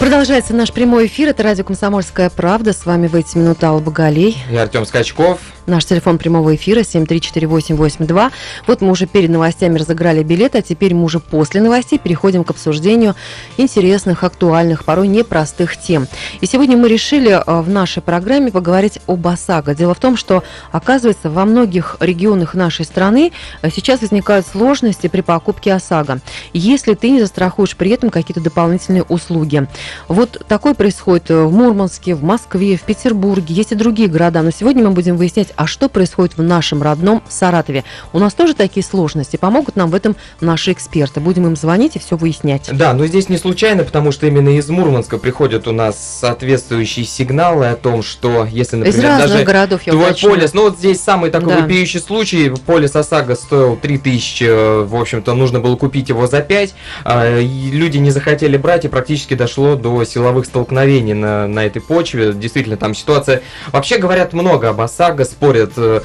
Продолжается 0.00 0.54
наш 0.54 0.72
прямой 0.72 1.06
эфир. 1.06 1.30
Это 1.30 1.42
радио 1.42 1.64
«Комсомольская 1.64 2.30
правда». 2.30 2.72
С 2.72 2.86
вами 2.86 3.08
в 3.08 3.16
эти 3.16 3.36
минуты 3.36 3.66
Алла 3.66 3.80
Галей. 3.80 4.38
И 4.48 4.56
Артем 4.56 4.86
Скачков. 4.86 5.40
Наш 5.66 5.84
телефон 5.84 6.16
прямого 6.16 6.54
эфира 6.54 6.80
7348882. 6.80 8.30
Вот 8.66 8.80
мы 8.80 8.90
уже 8.90 9.06
перед 9.06 9.28
новостями 9.28 9.76
разыграли 9.76 10.22
билет, 10.22 10.54
а 10.54 10.62
теперь 10.62 10.94
мы 10.94 11.04
уже 11.04 11.20
после 11.20 11.60
новостей 11.60 11.98
переходим 11.98 12.42
к 12.42 12.50
обсуждению 12.50 13.16
интересных, 13.58 14.24
актуальных, 14.24 14.84
порой 14.84 15.08
непростых 15.08 15.76
тем. 15.76 16.06
И 16.40 16.46
сегодня 16.46 16.78
мы 16.78 16.88
решили 16.88 17.32
э, 17.32 17.60
в 17.60 17.68
нашей 17.68 18.00
программе 18.00 18.50
поговорить 18.50 19.00
об 19.06 19.26
ОСАГО. 19.26 19.74
Дело 19.74 19.92
в 19.92 20.00
том, 20.00 20.16
что, 20.16 20.42
оказывается, 20.72 21.28
во 21.28 21.44
многих 21.44 21.96
регионах 22.00 22.54
нашей 22.54 22.86
страны 22.86 23.32
э, 23.60 23.68
сейчас 23.70 24.00
возникают 24.00 24.46
сложности 24.46 25.08
при 25.08 25.20
покупке 25.20 25.74
ОСАГО, 25.74 26.20
если 26.54 26.94
ты 26.94 27.10
не 27.10 27.20
застрахуешь 27.20 27.76
при 27.76 27.90
этом 27.90 28.08
какие-то 28.08 28.40
дополнительные 28.40 29.02
услуги. 29.02 29.66
Вот 30.08 30.42
такое 30.48 30.74
происходит 30.74 31.30
в 31.30 31.50
Мурманске, 31.50 32.14
в 32.14 32.22
Москве, 32.22 32.76
в 32.76 32.82
Петербурге, 32.82 33.54
есть 33.54 33.72
и 33.72 33.74
другие 33.74 34.08
города. 34.08 34.42
Но 34.42 34.50
сегодня 34.50 34.84
мы 34.84 34.90
будем 34.92 35.16
выяснять, 35.16 35.48
а 35.56 35.66
что 35.66 35.88
происходит 35.88 36.36
в 36.36 36.42
нашем 36.42 36.82
родном 36.82 37.22
Саратове. 37.28 37.84
У 38.12 38.18
нас 38.18 38.34
тоже 38.34 38.54
такие 38.54 38.84
сложности. 38.84 39.36
Помогут 39.36 39.76
нам 39.76 39.90
в 39.90 39.94
этом 39.94 40.16
наши 40.40 40.72
эксперты. 40.72 41.20
Будем 41.20 41.46
им 41.46 41.56
звонить 41.56 41.96
и 41.96 41.98
все 41.98 42.16
выяснять. 42.16 42.68
Да, 42.72 42.92
но 42.94 43.06
здесь 43.06 43.28
не 43.28 43.38
случайно, 43.38 43.84
потому 43.84 44.12
что 44.12 44.26
именно 44.26 44.50
из 44.50 44.68
Мурманска 44.68 45.18
приходят 45.18 45.66
у 45.68 45.72
нас 45.72 45.96
соответствующие 46.20 47.04
сигналы 47.04 47.66
о 47.66 47.76
том, 47.76 48.02
что 48.02 48.46
если, 48.50 48.76
например, 48.76 48.98
из 48.98 49.04
разных 49.04 49.30
даже 49.30 49.44
городов, 49.44 49.82
я 49.84 49.92
твой 49.92 50.06
уточню. 50.06 50.30
полис, 50.30 50.54
ну 50.54 50.62
вот 50.62 50.78
здесь 50.78 51.00
самый 51.00 51.30
такой 51.30 51.54
Да. 51.54 51.60
вопиющий 51.60 52.00
случай, 52.00 52.52
полис 52.66 52.94
ОСАГО 52.94 53.34
стоил 53.34 53.76
3000, 53.76 54.44
э, 54.44 54.82
в 54.84 54.94
общем-то, 54.96 55.34
нужно 55.34 55.60
было 55.60 55.76
купить 55.76 56.08
его 56.08 56.26
за 56.26 56.40
5, 56.40 56.74
а, 57.04 57.40
люди 57.40 57.98
не 57.98 58.10
захотели 58.10 58.56
брать, 58.56 58.84
и 58.84 58.88
практически 58.88 59.34
дошло 59.34 59.76
до 59.78 60.04
силовых 60.04 60.46
столкновений 60.46 61.14
на, 61.14 61.46
на 61.46 61.64
этой 61.64 61.80
почве, 61.80 62.32
действительно, 62.32 62.76
там 62.76 62.94
ситуация, 62.94 63.42
вообще 63.72 63.98
говорят 63.98 64.32
много 64.32 64.68
об 64.68 64.80
ОСАГО, 64.80 65.24
спорят 65.24 65.72
э, 65.76 66.00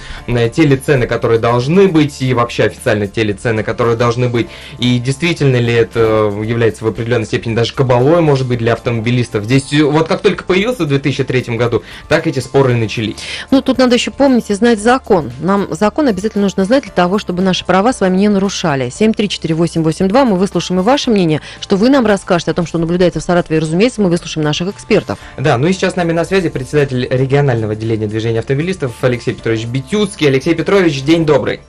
те 0.54 0.64
ли 0.64 0.78
цены, 0.78 1.08
которые 1.08 1.40
должны 1.40 1.88
быть, 1.88 2.22
и 2.22 2.34
вообще 2.34 2.64
официально 2.64 3.08
те 3.08 3.24
ли 3.24 3.34
цены, 3.34 3.64
которые 3.64 3.98
должны 3.98 4.30
быть, 4.30 4.48
и 4.80 5.00
действительно 5.00 5.58
ли 5.58 5.74
это 5.74 6.32
является 6.44 6.86
в 6.86 6.88
определенной 6.88 7.26
степени 7.26 7.56
даже 7.56 7.74
кабалой, 7.74 8.22
может 8.22 8.48
быть, 8.48 8.60
для 8.60 8.74
автомобилистов. 8.74 9.46
Здесь 9.46 9.74
э, 9.74 9.84
вот 9.84 10.08
как 10.08 10.22
только 10.22 10.44
появился 10.44 10.84
в 10.84 10.88
2003 10.88 11.58
году, 11.58 11.84
так 12.08 12.28
эти 12.28 12.40
споры 12.40 12.74
и 12.74 12.76
начались. 12.76 13.18
Ну, 13.52 13.62
тут 13.62 13.78
надо 13.78 13.96
еще 13.96 14.12
помнить 14.12 14.50
и 14.50 14.54
знать 14.54 14.80
закон. 14.80 15.32
Нам 15.40 15.68
закон 15.72 16.08
обязательно 16.08 16.44
нужно 16.44 16.66
знать 16.66 16.84
для 16.84 16.92
того, 16.92 17.20
чтобы 17.20 17.42
наши 17.42 17.66
права 17.66 17.94
с 17.94 18.02
вами 18.02 18.18
не 18.18 18.30
нарушали. 18.30 18.88
7348882, 18.88 20.26
мы 20.26 20.38
выслушаем 20.38 20.82
и 20.82 20.84
ваше 20.84 21.12
мнение, 21.12 21.42
что 21.62 21.76
вы 21.76 21.90
нам 21.90 22.06
расскажете 22.06 22.52
о 22.52 22.54
том, 22.54 22.66
что 22.66 22.78
наблюдается 22.78 23.20
в 23.20 23.24
Саратове, 23.24 23.60
разумеется, 23.64 24.02
мы 24.02 24.10
выслушаем 24.10 24.46
наших 24.46 24.70
экспертов. 24.70 25.18
Да, 25.38 25.58
ну 25.58 25.68
и 25.68 25.74
сейчас 25.74 25.94
с 25.94 25.96
нами 25.96 26.12
на 26.14 26.24
связи 26.26 26.50
председатель 26.50 27.08
регионального 27.10 27.74
отделения 27.74 28.08
движения 28.08 28.40
автомобилистов 28.40 28.92
Алексей 29.02 29.34
Петрович 29.34 29.66
Битюцкий. 29.66 30.28
Алексей 30.28 30.54
Петрович, 30.56 31.02
день 31.04 31.26
добрый. 31.26 31.62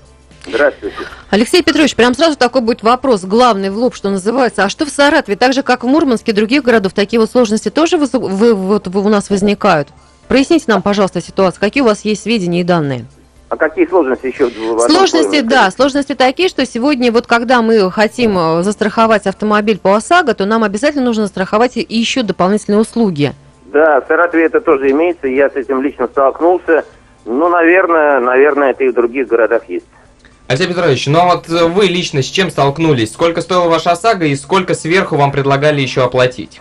Здравствуйте. 0.46 0.96
Алексей 1.30 1.62
Петрович, 1.62 1.96
прям 1.96 2.14
сразу 2.14 2.36
такой 2.36 2.60
будет 2.60 2.82
вопрос, 2.82 3.24
главный 3.24 3.70
в 3.70 3.78
лоб, 3.78 3.94
что 3.94 4.10
называется. 4.10 4.64
А 4.64 4.68
что 4.68 4.84
в 4.84 4.90
Саратове, 4.90 5.36
так 5.36 5.54
же, 5.54 5.62
как 5.62 5.82
в 5.84 5.86
Мурманске 5.86 6.32
и 6.32 6.34
других 6.34 6.62
городов, 6.62 6.92
такие 6.92 7.18
вот 7.18 7.30
сложности 7.30 7.70
тоже 7.70 7.96
вы, 7.96 8.06
вы- 8.06 8.54
вот, 8.54 8.86
вы 8.86 9.00
у 9.02 9.08
нас 9.08 9.30
возникают? 9.30 9.88
Проясните 10.28 10.64
нам, 10.68 10.82
пожалуйста, 10.82 11.20
ситуацию. 11.22 11.60
Какие 11.60 11.82
у 11.82 11.86
вас 11.86 12.04
есть 12.04 12.22
сведения 12.22 12.60
и 12.60 12.64
данные? 12.64 13.06
А 13.48 13.56
какие 13.56 13.86
сложности 13.86 14.26
еще? 14.26 14.50
Сложности, 14.50 15.40
да, 15.42 15.70
сложности 15.70 16.14
такие, 16.14 16.48
что 16.48 16.64
сегодня 16.66 17.12
вот 17.12 17.26
когда 17.26 17.62
мы 17.62 17.90
хотим 17.90 18.38
э, 18.38 18.62
застраховать 18.62 19.26
автомобиль 19.26 19.78
по 19.78 19.94
ОСАГО, 19.94 20.34
то 20.34 20.46
нам 20.46 20.64
обязательно 20.64 21.04
нужно 21.04 21.24
застраховать 21.24 21.76
и 21.76 21.86
еще 21.88 22.22
дополнительные 22.22 22.80
услуги. 22.80 23.32
Да, 23.66 24.00
в 24.00 24.06
Саратове 24.06 24.46
это 24.46 24.60
тоже 24.60 24.90
имеется, 24.90 25.26
я 25.28 25.50
с 25.50 25.54
этим 25.54 25.82
лично 25.82 26.06
столкнулся. 26.06 26.84
Ну, 27.26 27.48
наверное, 27.48 28.20
наверное, 28.20 28.70
это 28.70 28.84
и 28.84 28.88
в 28.88 28.94
других 28.94 29.28
городах 29.28 29.68
есть. 29.68 29.86
Алексей 30.46 30.68
Петрович, 30.68 31.06
ну 31.06 31.20
а 31.20 31.36
вот 31.36 31.48
э, 31.48 31.66
вы 31.66 31.86
лично 31.86 32.22
с 32.22 32.26
чем 32.26 32.50
столкнулись? 32.50 33.12
Сколько 33.12 33.40
стоила 33.40 33.68
ваша 33.68 33.92
ОСАГО 33.92 34.26
и 34.26 34.36
сколько 34.36 34.74
сверху 34.74 35.16
вам 35.16 35.32
предлагали 35.32 35.80
еще 35.80 36.02
оплатить? 36.02 36.60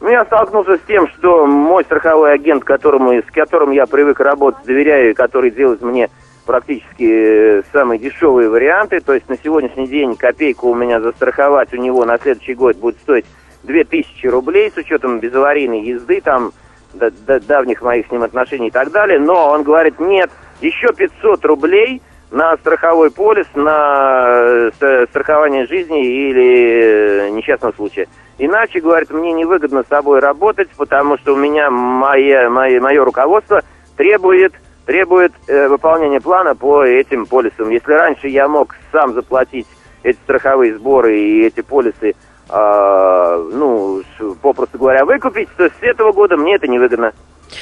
Ну, 0.00 0.08
я 0.08 0.24
столкнулся 0.24 0.76
с 0.76 0.80
тем, 0.86 1.08
что 1.08 1.46
мой 1.46 1.84
страховой 1.84 2.32
агент, 2.32 2.64
которому, 2.64 3.12
с 3.12 3.24
которым 3.32 3.72
я 3.72 3.86
привык 3.86 4.20
работать, 4.20 4.64
доверяю, 4.64 5.10
и 5.10 5.14
который 5.14 5.50
делает 5.50 5.82
мне 5.82 6.08
практически 6.48 7.58
э, 7.58 7.62
самые 7.74 7.98
дешевые 7.98 8.48
варианты, 8.48 9.00
то 9.00 9.12
есть 9.12 9.28
на 9.28 9.36
сегодняшний 9.36 9.86
день 9.86 10.16
копейку 10.16 10.70
у 10.70 10.74
меня 10.74 10.98
застраховать 10.98 11.74
у 11.74 11.76
него 11.76 12.06
на 12.06 12.16
следующий 12.16 12.54
год 12.54 12.76
будет 12.78 12.96
стоить 13.02 13.26
2000 13.64 14.26
рублей 14.28 14.70
с 14.74 14.78
учетом 14.78 15.20
безаварийной 15.20 15.82
езды, 15.82 16.22
там, 16.22 16.52
да- 16.94 17.10
да- 17.26 17.38
давних 17.40 17.82
моих 17.82 18.06
с 18.06 18.10
ним 18.10 18.22
отношений 18.22 18.68
и 18.68 18.70
так 18.70 18.90
далее, 18.92 19.18
но 19.20 19.50
он 19.50 19.62
говорит, 19.62 20.00
нет, 20.00 20.30
еще 20.62 20.88
500 20.88 21.44
рублей 21.44 22.00
на 22.30 22.56
страховой 22.56 23.10
полис, 23.10 23.46
на 23.54 24.24
э, 24.38 24.70
ст- 24.70 25.10
страхование 25.10 25.66
жизни 25.66 26.02
или 26.30 27.26
э, 27.26 27.28
несчастного 27.28 27.74
случая. 27.74 28.06
Иначе, 28.38 28.80
говорит, 28.80 29.10
мне 29.10 29.32
невыгодно 29.34 29.82
с 29.82 29.88
собой 29.88 30.20
работать, 30.20 30.70
потому 30.78 31.18
что 31.18 31.34
у 31.34 31.36
меня 31.36 31.70
мое, 31.70 32.48
мое, 32.48 32.80
мое 32.80 33.04
руководство 33.04 33.60
требует, 33.98 34.54
требует 34.88 35.34
э, 35.48 35.68
выполнения 35.68 36.18
плана 36.18 36.54
по 36.54 36.82
этим 36.82 37.26
полисам. 37.26 37.68
Если 37.68 37.92
раньше 37.92 38.26
я 38.28 38.48
мог 38.48 38.74
сам 38.90 39.12
заплатить 39.12 39.66
эти 40.02 40.16
страховые 40.24 40.74
сборы 40.76 41.20
и 41.20 41.44
эти 41.44 41.60
полисы, 41.60 42.14
а, 42.48 43.36
ну, 43.52 44.00
с- 44.00 44.34
попросту 44.40 44.78
говоря, 44.78 45.04
выкупить, 45.04 45.50
то 45.58 45.66
с 45.68 45.82
этого 45.82 46.12
года 46.12 46.38
мне 46.38 46.54
это 46.54 46.66
невыгодно. 46.68 47.12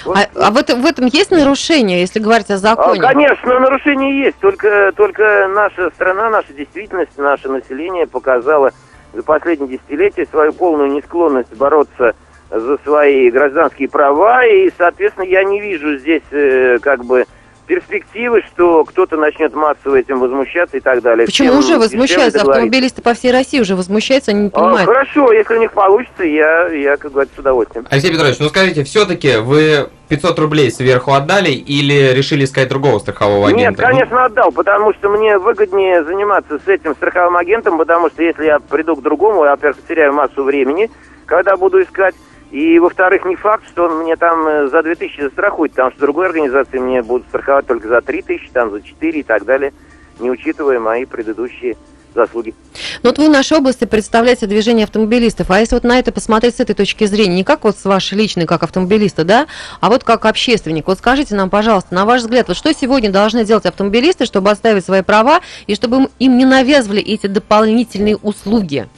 Вот. 0.04 0.16
А, 0.16 0.28
а 0.36 0.50
в, 0.52 0.56
этом, 0.56 0.80
в 0.82 0.86
этом 0.86 1.06
есть 1.06 1.32
нарушение, 1.32 1.98
если 1.98 2.20
говорить 2.20 2.48
о 2.50 2.54
А, 2.54 2.58
законе? 2.58 3.00
Конечно, 3.00 3.58
нарушения 3.58 4.22
есть. 4.26 4.38
Только, 4.38 4.92
только 4.96 5.48
наша 5.48 5.90
страна, 5.96 6.30
наша 6.30 6.52
действительность, 6.52 7.18
наше 7.18 7.48
население 7.48 8.06
показало 8.06 8.70
за 9.12 9.24
последние 9.24 9.78
десятилетия 9.78 10.28
свою 10.30 10.52
полную 10.52 10.92
несклонность 10.92 11.52
бороться 11.56 12.14
за 12.50 12.78
свои 12.84 13.30
гражданские 13.30 13.88
права. 13.88 14.44
И, 14.46 14.70
соответственно, 14.76 15.24
я 15.24 15.44
не 15.44 15.60
вижу 15.60 15.96
здесь 15.98 16.22
э, 16.30 16.78
как 16.80 17.04
бы 17.04 17.24
перспективы, 17.66 18.42
что 18.42 18.84
кто-то 18.84 19.16
начнет 19.16 19.52
массово 19.54 19.96
этим 19.96 20.20
возмущаться 20.20 20.76
и 20.76 20.80
так 20.80 21.02
далее. 21.02 21.26
Почему 21.26 21.48
Всем 21.48 21.58
уже 21.58 21.78
возмущаются? 21.78 22.42
Автомобилисты 22.42 23.02
по 23.02 23.12
всей 23.14 23.32
России 23.32 23.60
уже 23.60 23.74
возмущаются, 23.74 24.30
они 24.30 24.42
не 24.42 24.48
А, 24.48 24.50
понимают. 24.50 24.86
хорошо, 24.88 25.32
если 25.32 25.56
у 25.56 25.58
них 25.58 25.72
получится, 25.72 26.22
я, 26.24 26.68
я, 26.68 26.96
как 26.96 27.10
говорится, 27.10 27.36
с 27.36 27.38
удовольствием. 27.40 27.84
Алексей 27.90 28.12
Петрович, 28.12 28.38
ну 28.38 28.48
скажите, 28.50 28.84
все-таки 28.84 29.38
вы 29.38 29.88
500 30.08 30.38
рублей 30.38 30.70
сверху 30.70 31.12
отдали 31.12 31.50
или 31.50 32.12
решили 32.14 32.44
искать 32.44 32.68
другого 32.68 33.00
страхового 33.00 33.48
агента? 33.48 33.82
Нет, 33.82 33.90
конечно, 33.90 34.24
отдал, 34.24 34.52
потому 34.52 34.94
что 34.94 35.08
мне 35.08 35.36
выгоднее 35.36 36.04
заниматься 36.04 36.60
с 36.64 36.68
этим 36.68 36.94
страховым 36.94 37.36
агентом, 37.36 37.78
потому 37.78 38.10
что 38.10 38.22
если 38.22 38.44
я 38.44 38.60
приду 38.60 38.94
к 38.94 39.02
другому, 39.02 39.44
я, 39.44 39.50
во-первых, 39.50 39.78
потеряю 39.80 40.12
массу 40.12 40.44
времени, 40.44 40.88
когда 41.26 41.56
буду 41.56 41.82
искать, 41.82 42.14
и, 42.50 42.78
во-вторых, 42.78 43.24
не 43.24 43.36
факт, 43.36 43.66
что 43.68 43.84
он 43.84 43.98
мне 44.02 44.16
там 44.16 44.46
э, 44.46 44.68
за 44.68 44.82
2000 44.82 45.20
застрахует, 45.20 45.72
потому 45.72 45.90
что 45.90 46.00
другой 46.00 46.26
организации 46.26 46.78
мне 46.78 47.02
будут 47.02 47.26
страховать 47.28 47.66
только 47.66 47.88
за 47.88 48.00
3000, 48.00 48.50
там, 48.52 48.70
за 48.70 48.82
4 48.82 49.20
и 49.20 49.22
так 49.22 49.44
далее, 49.44 49.72
не 50.20 50.30
учитывая 50.30 50.78
мои 50.78 51.04
предыдущие 51.04 51.76
заслуги. 52.14 52.54
Ну 53.02 53.10
вот 53.10 53.18
вы 53.18 53.26
в 53.26 53.30
нашей 53.30 53.58
области 53.58 53.84
представляете 53.84 54.46
движение 54.46 54.84
автомобилистов, 54.84 55.50
а 55.50 55.60
если 55.60 55.74
вот 55.74 55.84
на 55.84 55.98
это 55.98 56.12
посмотреть 56.12 56.56
с 56.56 56.60
этой 56.60 56.74
точки 56.74 57.04
зрения, 57.04 57.36
не 57.36 57.44
как 57.44 57.64
вот 57.64 57.78
с 57.78 57.84
вашей 57.84 58.16
личной, 58.16 58.46
как 58.46 58.62
автомобилиста, 58.62 59.24
да, 59.24 59.46
а 59.80 59.90
вот 59.90 60.02
как 60.02 60.24
общественник, 60.24 60.86
вот 60.86 60.98
скажите 60.98 61.34
нам, 61.34 61.50
пожалуйста, 61.50 61.94
на 61.94 62.06
ваш 62.06 62.22
взгляд, 62.22 62.48
вот 62.48 62.56
что 62.56 62.72
сегодня 62.72 63.10
должны 63.10 63.44
делать 63.44 63.66
автомобилисты, 63.66 64.24
чтобы 64.24 64.50
отставить 64.50 64.84
свои 64.84 65.02
права 65.02 65.40
и 65.66 65.74
чтобы 65.74 66.08
им 66.18 66.38
не 66.38 66.44
навязывали 66.44 67.02
эти 67.02 67.26
дополнительные 67.26 68.16
услуги? 68.16 68.88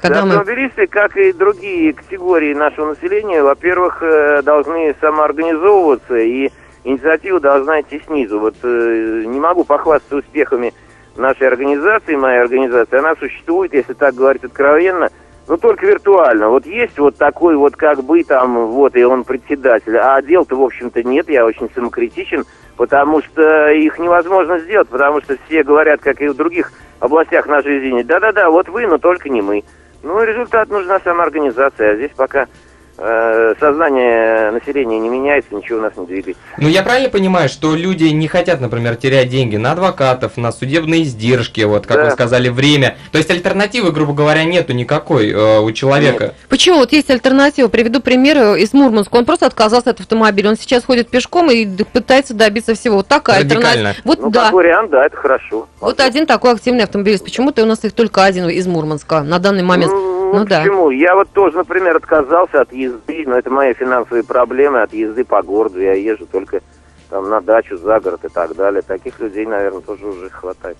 Когда 0.00 0.24
мы... 0.24 0.34
Автомобилисты, 0.34 0.86
как 0.86 1.16
и 1.16 1.32
другие 1.32 1.92
категории 1.92 2.54
нашего 2.54 2.90
населения, 2.90 3.42
во-первых, 3.42 4.02
э, 4.02 4.42
должны 4.42 4.94
самоорганизовываться, 5.00 6.16
и 6.16 6.50
инициатива 6.84 7.40
должна 7.40 7.80
идти 7.80 8.00
снизу. 8.06 8.38
Вот 8.38 8.56
э, 8.62 9.24
не 9.26 9.40
могу 9.40 9.64
похвастаться 9.64 10.16
успехами 10.16 10.74
нашей 11.16 11.48
организации, 11.48 12.14
моей 12.14 12.40
организации. 12.40 12.98
Она 12.98 13.14
существует, 13.16 13.72
если 13.72 13.94
так 13.94 14.14
говорить 14.14 14.44
откровенно, 14.44 15.08
но 15.48 15.56
только 15.56 15.86
виртуально. 15.86 16.48
Вот 16.48 16.66
есть 16.66 16.98
вот 16.98 17.16
такой 17.16 17.56
вот 17.56 17.76
как 17.76 18.02
бы 18.02 18.22
там, 18.24 18.66
вот, 18.66 18.96
и 18.96 19.04
он 19.04 19.24
председатель, 19.24 19.96
а 19.96 20.20
дел-то, 20.20 20.56
в 20.56 20.62
общем-то, 20.62 21.02
нет, 21.02 21.28
я 21.28 21.46
очень 21.46 21.70
самокритичен, 21.74 22.44
потому 22.76 23.22
что 23.22 23.70
их 23.70 23.98
невозможно 23.98 24.58
сделать, 24.58 24.88
потому 24.88 25.22
что 25.22 25.36
все 25.46 25.62
говорят, 25.62 26.00
как 26.00 26.20
и 26.20 26.28
в 26.28 26.34
других 26.34 26.72
областях 27.00 27.46
нашей 27.46 27.80
жизни, 27.80 28.02
да-да-да, 28.02 28.50
вот 28.50 28.68
вы, 28.68 28.86
но 28.86 28.98
только 28.98 29.28
не 29.28 29.40
мы. 29.40 29.64
Ну, 30.06 30.22
результат 30.22 30.68
нужна 30.68 31.00
самоорганизация, 31.00 31.90
а 31.90 31.96
здесь 31.96 32.12
пока 32.16 32.46
сознание 32.96 34.50
населения 34.50 34.98
не 34.98 35.08
меняется, 35.08 35.54
ничего 35.54 35.78
у 35.78 35.82
нас 35.82 35.92
не 35.96 36.06
двигается. 36.06 36.42
Ну, 36.58 36.68
я 36.68 36.82
правильно 36.82 37.08
понимаю, 37.10 37.48
что 37.48 37.74
люди 37.74 38.04
не 38.04 38.28
хотят, 38.28 38.60
например, 38.60 38.96
терять 38.96 39.28
деньги 39.28 39.56
на 39.56 39.72
адвокатов, 39.72 40.36
на 40.36 40.52
судебные 40.52 41.02
издержки, 41.02 41.60
вот, 41.62 41.86
как 41.86 41.96
Да. 41.98 42.04
вы 42.06 42.10
сказали, 42.12 42.48
время. 42.48 42.96
То 43.12 43.18
есть 43.18 43.30
альтернативы, 43.30 43.92
грубо 43.92 44.12
говоря, 44.14 44.44
нету 44.44 44.72
никакой 44.72 45.30
э, 45.30 45.60
у 45.60 45.70
человека. 45.72 46.34
Почему? 46.48 46.78
Вот 46.78 46.92
есть 46.92 47.10
альтернатива. 47.10 47.68
Приведу 47.68 48.00
пример 48.00 48.38
э, 48.38 48.60
из 48.60 48.72
Мурманска. 48.72 49.16
Он 49.16 49.24
просто 49.24 49.46
отказался 49.46 49.90
от 49.90 50.00
автомобиля. 50.00 50.50
Он 50.50 50.56
сейчас 50.56 50.84
ходит 50.84 51.08
пешком 51.08 51.50
и 51.50 51.66
пытается 51.84 52.34
добиться 52.34 52.74
всего. 52.74 52.96
Вот 52.96 53.08
такая 53.08 53.40
Радикально. 53.40 53.68
альтернатива. 53.90 54.02
Вот 54.04 54.18
Ну, 54.20 54.30
да. 54.30 54.44
как 54.44 54.52
вариант, 54.52 54.90
да, 54.90 55.04
это 55.04 55.16
хорошо. 55.16 55.68
Вот 55.80 56.00
один 56.00 56.26
такой 56.26 56.52
активный 56.52 56.84
автомобилист. 56.84 57.24
Почему-то 57.24 57.62
у 57.62 57.66
нас 57.66 57.84
их 57.84 57.92
только 57.92 58.24
один 58.24 58.48
из 58.48 58.66
Мурманска 58.66 59.22
на 59.22 59.38
данный 59.38 59.62
момент. 59.62 59.92
Ну, 59.92 60.15
Ну 60.32 60.44
да. 60.44 60.60
Почему? 60.60 60.90
Я 60.90 61.14
вот 61.14 61.28
тоже, 61.30 61.56
например, 61.56 61.96
отказался 61.96 62.62
от 62.62 62.72
езды, 62.72 63.24
но 63.26 63.36
это 63.36 63.50
мои 63.50 63.74
финансовые 63.74 64.24
проблемы, 64.24 64.82
от 64.82 64.92
езды 64.92 65.24
по 65.24 65.42
городу. 65.42 65.80
Я 65.80 65.94
езжу 65.94 66.26
только 66.26 66.60
там 67.10 67.28
на 67.28 67.40
дачу, 67.40 67.76
за 67.76 68.00
город 68.00 68.24
и 68.24 68.28
так 68.28 68.54
далее. 68.54 68.82
Таких 68.82 69.20
людей, 69.20 69.46
наверное, 69.46 69.80
тоже 69.80 70.06
уже 70.06 70.30
хватает. 70.30 70.76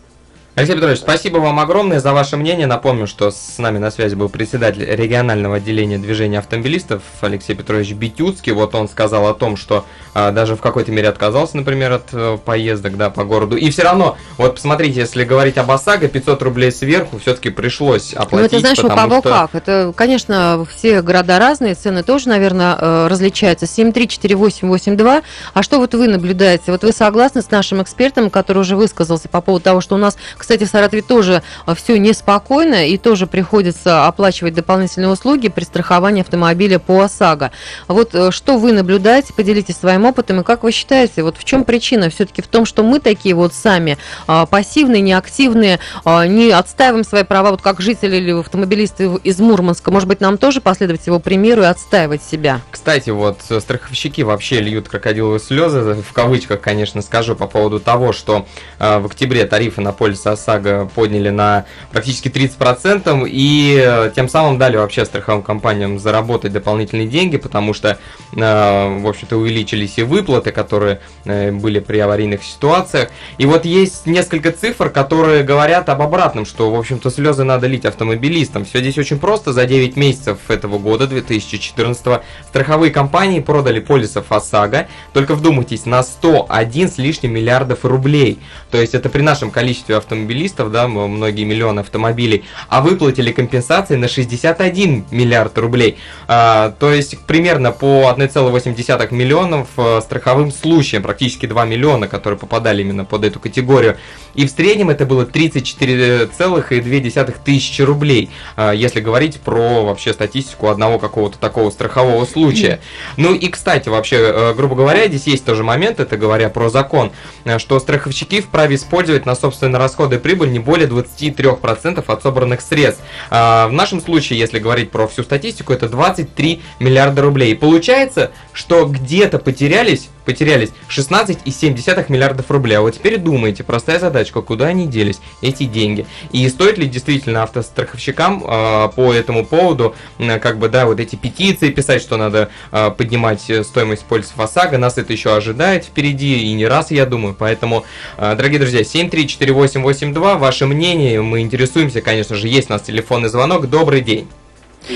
Алексей 0.59 0.75
Петрович, 0.75 1.01
спасибо 1.01 1.37
вам 1.37 1.61
огромное 1.61 2.01
за 2.01 2.15
ваше 2.15 2.39
мнение. 2.39 2.67
Напомню, 2.67 3.07
что 3.07 3.31
с 3.31 3.59
нами 3.59 3.77
на 3.77 3.91
связи 3.91 4.15
был 4.15 4.31
председатель 4.31 4.87
регионального 4.87 5.57
отделения 5.57 5.99
движения 5.99 6.39
автомобилистов 6.39 7.03
Алексей 7.21 7.55
Петрович 7.55 7.93
Битюцкий. 7.93 8.53
Вот 8.53 8.75
он 8.75 8.89
сказал 8.89 9.29
о 9.29 9.35
том, 9.35 9.59
что 9.59 9.85
а, 10.15 10.31
даже 10.31 10.57
в 10.57 10.63
какой-то 10.63 10.91
мере 10.93 11.11
отказался, 11.11 11.59
например, 11.59 11.93
от 11.93 12.05
э, 12.13 12.39
поездок 12.43 12.97
да, 12.97 13.11
по 13.11 13.25
городу. 13.25 13.55
И 13.59 13.69
все 13.69 13.83
равно, 13.83 14.17
вот 14.39 14.55
посмотрите, 14.55 15.01
если 15.01 15.25
говорить 15.25 15.59
об 15.59 15.71
ОСАГО, 15.71 16.09
500 16.09 16.41
рублей 16.41 16.73
сверху 16.73 17.19
все-таки 17.19 17.51
пришлось 17.51 18.15
Ну, 18.15 18.23
оплатить. 18.23 18.53
это, 18.53 18.61
знаешь, 18.61 18.79
потому 18.79 18.97
кого 19.11 19.21
что- 19.21 19.29
как. 19.29 19.55
Это, 19.55 19.93
конечно, 19.95 20.67
все 20.75 21.03
города 21.03 21.39
разные, 21.39 21.75
цены 21.75 22.03
тоже, 22.03 22.31
наверное, 22.31 22.79
э, 22.81 23.09
различаются. 23.09 23.67
73882. 23.67 25.21
А 25.53 25.63
что 25.63 25.77
вот 25.77 25.93
вы 25.93 26.09
наблюдаете? 26.09 26.73
Вот 26.73 26.83
вы 26.83 26.93
согласны 26.93 27.43
с 27.43 27.51
нашим 27.51 27.83
экспертом, 27.83 28.31
который 28.31 28.61
уже 28.61 28.75
высказался 28.75 29.29
по 29.29 29.43
поводу 29.43 29.63
того, 29.65 29.83
что 29.83 29.97
у 29.97 29.99
нас, 29.99 30.17
кстати, 30.47 30.63
в 30.63 30.69
Саратове 30.69 31.03
тоже 31.03 31.43
все 31.75 31.99
неспокойно 31.99 32.87
и 32.87 32.99
тоже 32.99 33.27
приходится 33.27 34.07
оплачивать 34.07 34.55
дополнительные 34.55 35.09
услуги 35.09 35.49
при 35.49 35.65
страховании 35.65 36.21
автомобиля 36.21 36.79
по 36.79 37.01
ОСАГО. 37.01 37.51
Вот 37.89 38.15
э, 38.15 38.31
что 38.31 38.57
вы 38.57 38.71
наблюдаете? 38.71 39.35
Поделитесь 39.35 39.77
своим 39.77 40.05
опытом. 40.05 40.43
И 40.43 40.45
как 40.45 40.63
вы 40.63 40.71
считаете, 40.71 41.25
вот 41.25 41.37
в 41.37 41.43
чем 41.43 41.65
причина? 41.65 42.11
Все-таки 42.11 42.43
в 42.43 42.47
том, 42.47 42.65
что 42.65 42.85
мы 42.85 43.01
такие 43.01 43.35
вот 43.35 43.55
сами 43.55 43.99
а, 44.29 44.47
пассивные, 44.47 45.03
неактивные, 45.03 45.81
не 46.05 46.53
отстаиваем 46.53 47.03
свои 47.03 47.25
права, 47.25 47.51
вот 47.51 47.61
как 47.61 47.81
жители 47.81 48.15
или 48.15 48.31
автомобилисты 48.39 49.17
из 49.25 49.41
Мурманска. 49.41 49.91
Может 49.91 50.07
быть, 50.09 50.21
нам 50.21 50.39
тоже 50.39 50.61
последовать 50.61 51.09
его 51.09 51.19
примеру 51.19 51.63
и 51.63 51.67
отстаивать 51.67 52.23
себя? 52.23 52.61
Кстати, 52.71 53.11
вот 53.11 53.41
э, 53.51 53.59
страховщики 53.59 54.21
вообще 54.21 54.61
льют 54.61 54.89
крокодиловые 54.89 55.41
слезы, 55.41 55.95
в 55.95 56.13
кавычках, 56.13 56.61
конечно, 56.61 57.03
скажу, 57.03 57.35
по 57.35 57.49
поводу 57.49 57.81
того, 57.81 58.13
что 58.13 58.47
э, 58.79 58.99
в 58.99 59.07
октябре 59.07 59.45
тарифы 59.45 59.81
на 59.81 59.91
полис 59.91 60.25
ОСАГО 60.37 60.91
подняли 60.95 61.31
на 61.31 61.65
практически 61.91 62.29
30%, 62.29 63.29
и 63.29 63.83
э, 63.83 64.11
тем 64.15 64.29
самым 64.29 64.59
дали 64.59 64.77
вообще 64.77 65.05
страховым 65.05 65.43
компаниям 65.43 65.99
заработать 65.99 66.53
дополнительные 66.53 67.09
деньги, 67.09 67.37
потому 67.37 67.75
что, 67.75 67.89
э, 67.89 67.97
в 68.37 69.07
общем-то, 69.09 69.37
увеличились 69.37 69.99
и 69.99 70.03
выплаты, 70.03 70.53
которые 70.53 71.01
э, 71.25 71.51
были 71.51 71.81
при 71.81 71.99
аварийных 71.99 72.45
ситуациях. 72.45 73.11
И 73.39 73.47
вот 73.47 73.65
есть 73.65 74.07
несколько 74.07 74.53
цифр, 74.53 74.91
которые 74.91 75.43
говорят 75.43 75.89
об 75.89 76.03
обратном, 76.03 76.47
что, 76.47 76.71
в 76.71 76.79
общем-то, 76.79 77.11
слезы 77.11 77.45
надо 77.45 77.67
лить 77.67 77.85
автомобилистам. 77.85 78.65
Все 78.65 78.81
здесь 78.81 78.99
очень 78.99 79.19
просто. 79.19 79.53
За 79.53 79.67
9 79.67 79.97
месяцев 79.97 80.39
этого 80.49 80.79
года, 80.79 81.07
2014 81.07 82.23
страховые 82.49 82.93
компании 82.93 83.41
продали 83.41 83.81
полисов 83.81 84.31
ОСАГО, 84.31 84.89
только 85.13 85.35
вдумайтесь, 85.35 85.87
на 85.87 86.03
101 86.03 86.91
с 86.91 86.99
лишним 86.99 87.33
миллиардов 87.33 87.85
рублей. 87.85 88.39
То 88.71 88.79
есть 88.79 88.95
это 88.95 89.09
при 89.09 89.23
нашем 89.23 89.51
количестве 89.51 89.97
автомобилистов, 90.27 90.73
да, 90.73 90.89
многие 90.89 91.45
миллионы 91.45 91.81
автомобилей, 91.81 92.45
а 92.69 92.81
выплатили 92.81 93.33
компенсации 93.33 93.97
на 93.97 94.09
61 94.09 95.05
миллиард 95.11 95.59
рублей. 95.59 95.99
А, 96.29 96.75
то 96.79 96.93
есть 96.93 97.19
примерно 97.27 97.73
по 97.73 98.15
1,8 98.17 99.15
миллионов 99.15 99.69
э, 99.77 100.01
страховым 100.03 100.53
случаям, 100.53 101.03
практически 101.03 101.47
2 101.47 101.65
миллиона, 101.65 102.07
которые 102.09 102.39
попадали 102.39 102.83
именно 102.83 103.05
под 103.05 103.25
эту 103.25 103.41
категорию. 103.41 103.97
И 104.35 104.47
в 104.47 104.51
среднем 104.51 104.91
это 104.91 105.07
было 105.07 105.25
34,2 105.25 107.35
тысячи 107.45 107.83
рублей, 107.83 108.31
а, 108.57 108.73
если 108.73 109.01
говорить 109.01 109.41
про 109.41 109.85
вообще 109.85 110.13
статистику 110.13 110.69
одного 110.69 110.99
какого-то 110.99 111.39
такого 111.39 111.71
страхового 111.71 112.27
случая. 112.27 112.81
Ну 113.17 113.35
и, 113.35 113.49
кстати, 113.49 113.89
вообще, 113.89 114.17
э, 114.17 114.53
грубо 114.55 114.75
говоря, 114.75 115.07
здесь 115.09 115.27
есть 115.27 115.45
тоже 115.45 115.65
момент, 115.65 116.01
это 116.01 116.17
говоря 116.17 116.51
про 116.51 116.69
закон, 116.69 117.13
э, 117.45 117.59
что 117.59 117.81
страховщики 117.81 118.41
вправе 118.41 118.77
использовать 118.77 119.27
на 119.27 119.35
собственные 119.35 119.79
расходы 119.79 120.16
прибыль 120.19 120.51
не 120.51 120.59
более 120.59 120.89
23% 120.89 122.05
от 122.07 122.23
собранных 122.23 122.61
средств. 122.61 123.03
А, 123.31 123.69
В 123.69 123.73
нашем 123.73 124.01
случае, 124.01 124.39
если 124.39 124.59
говорить 124.59 124.91
про 124.91 125.07
всю 125.07 125.23
статистику, 125.23 125.73
это 125.73 125.89
23 125.89 126.63
миллиарда 126.81 127.23
рублей. 127.23 127.53
И 127.53 127.55
получается, 127.55 128.31
что 128.53 128.87
где-то 128.87 129.39
потерялись, 129.39 130.09
потерялись 130.27 130.73
16,7 130.91 132.07
миллиардов 132.09 132.51
рублей. 132.51 132.75
А 132.75 132.83
вот 132.83 132.95
теперь 132.95 133.17
думайте, 133.17 133.65
простая 133.65 133.99
задачка, 133.99 134.43
куда 134.43 134.67
они 134.67 134.87
делись, 134.87 135.21
эти 135.41 135.63
деньги. 135.65 136.05
И 136.33 136.47
стоит 136.49 136.77
ли 136.77 136.87
действительно 136.87 137.45
автостраховщикам 137.45 138.45
э, 138.45 138.89
по 138.95 139.15
этому 139.15 139.47
поводу, 139.47 139.95
э, 140.19 140.39
как 140.39 140.59
бы, 140.59 140.69
да, 140.69 140.85
вот 140.87 141.01
эти 141.01 141.17
петиции 141.17 141.71
писать, 141.71 142.03
что 142.03 142.17
надо 142.17 142.51
э, 142.73 142.91
поднимать 142.91 143.51
стоимость 143.63 144.05
полисов 144.05 144.39
ОСАГО, 144.39 144.77
нас 144.77 144.99
это 144.99 145.13
еще 145.13 145.35
ожидает 145.35 145.85
впереди, 145.85 146.51
и 146.51 146.53
не 146.53 146.67
раз, 146.67 146.91
я 146.91 147.07
думаю. 147.07 147.35
Поэтому, 147.39 147.85
э, 148.19 148.35
дорогие 148.35 148.59
друзья, 148.59 148.81
7348882, 148.83 150.37
ваше 150.37 150.67
мнение, 150.67 151.23
мы 151.23 151.41
интересуемся, 151.41 152.01
конечно 152.01 152.35
же, 152.35 152.49
есть 152.49 152.69
у 152.69 152.73
нас 152.73 152.83
телефонный 152.83 153.29
звонок. 153.29 153.69
Добрый 153.69 154.01
день. 154.01 154.29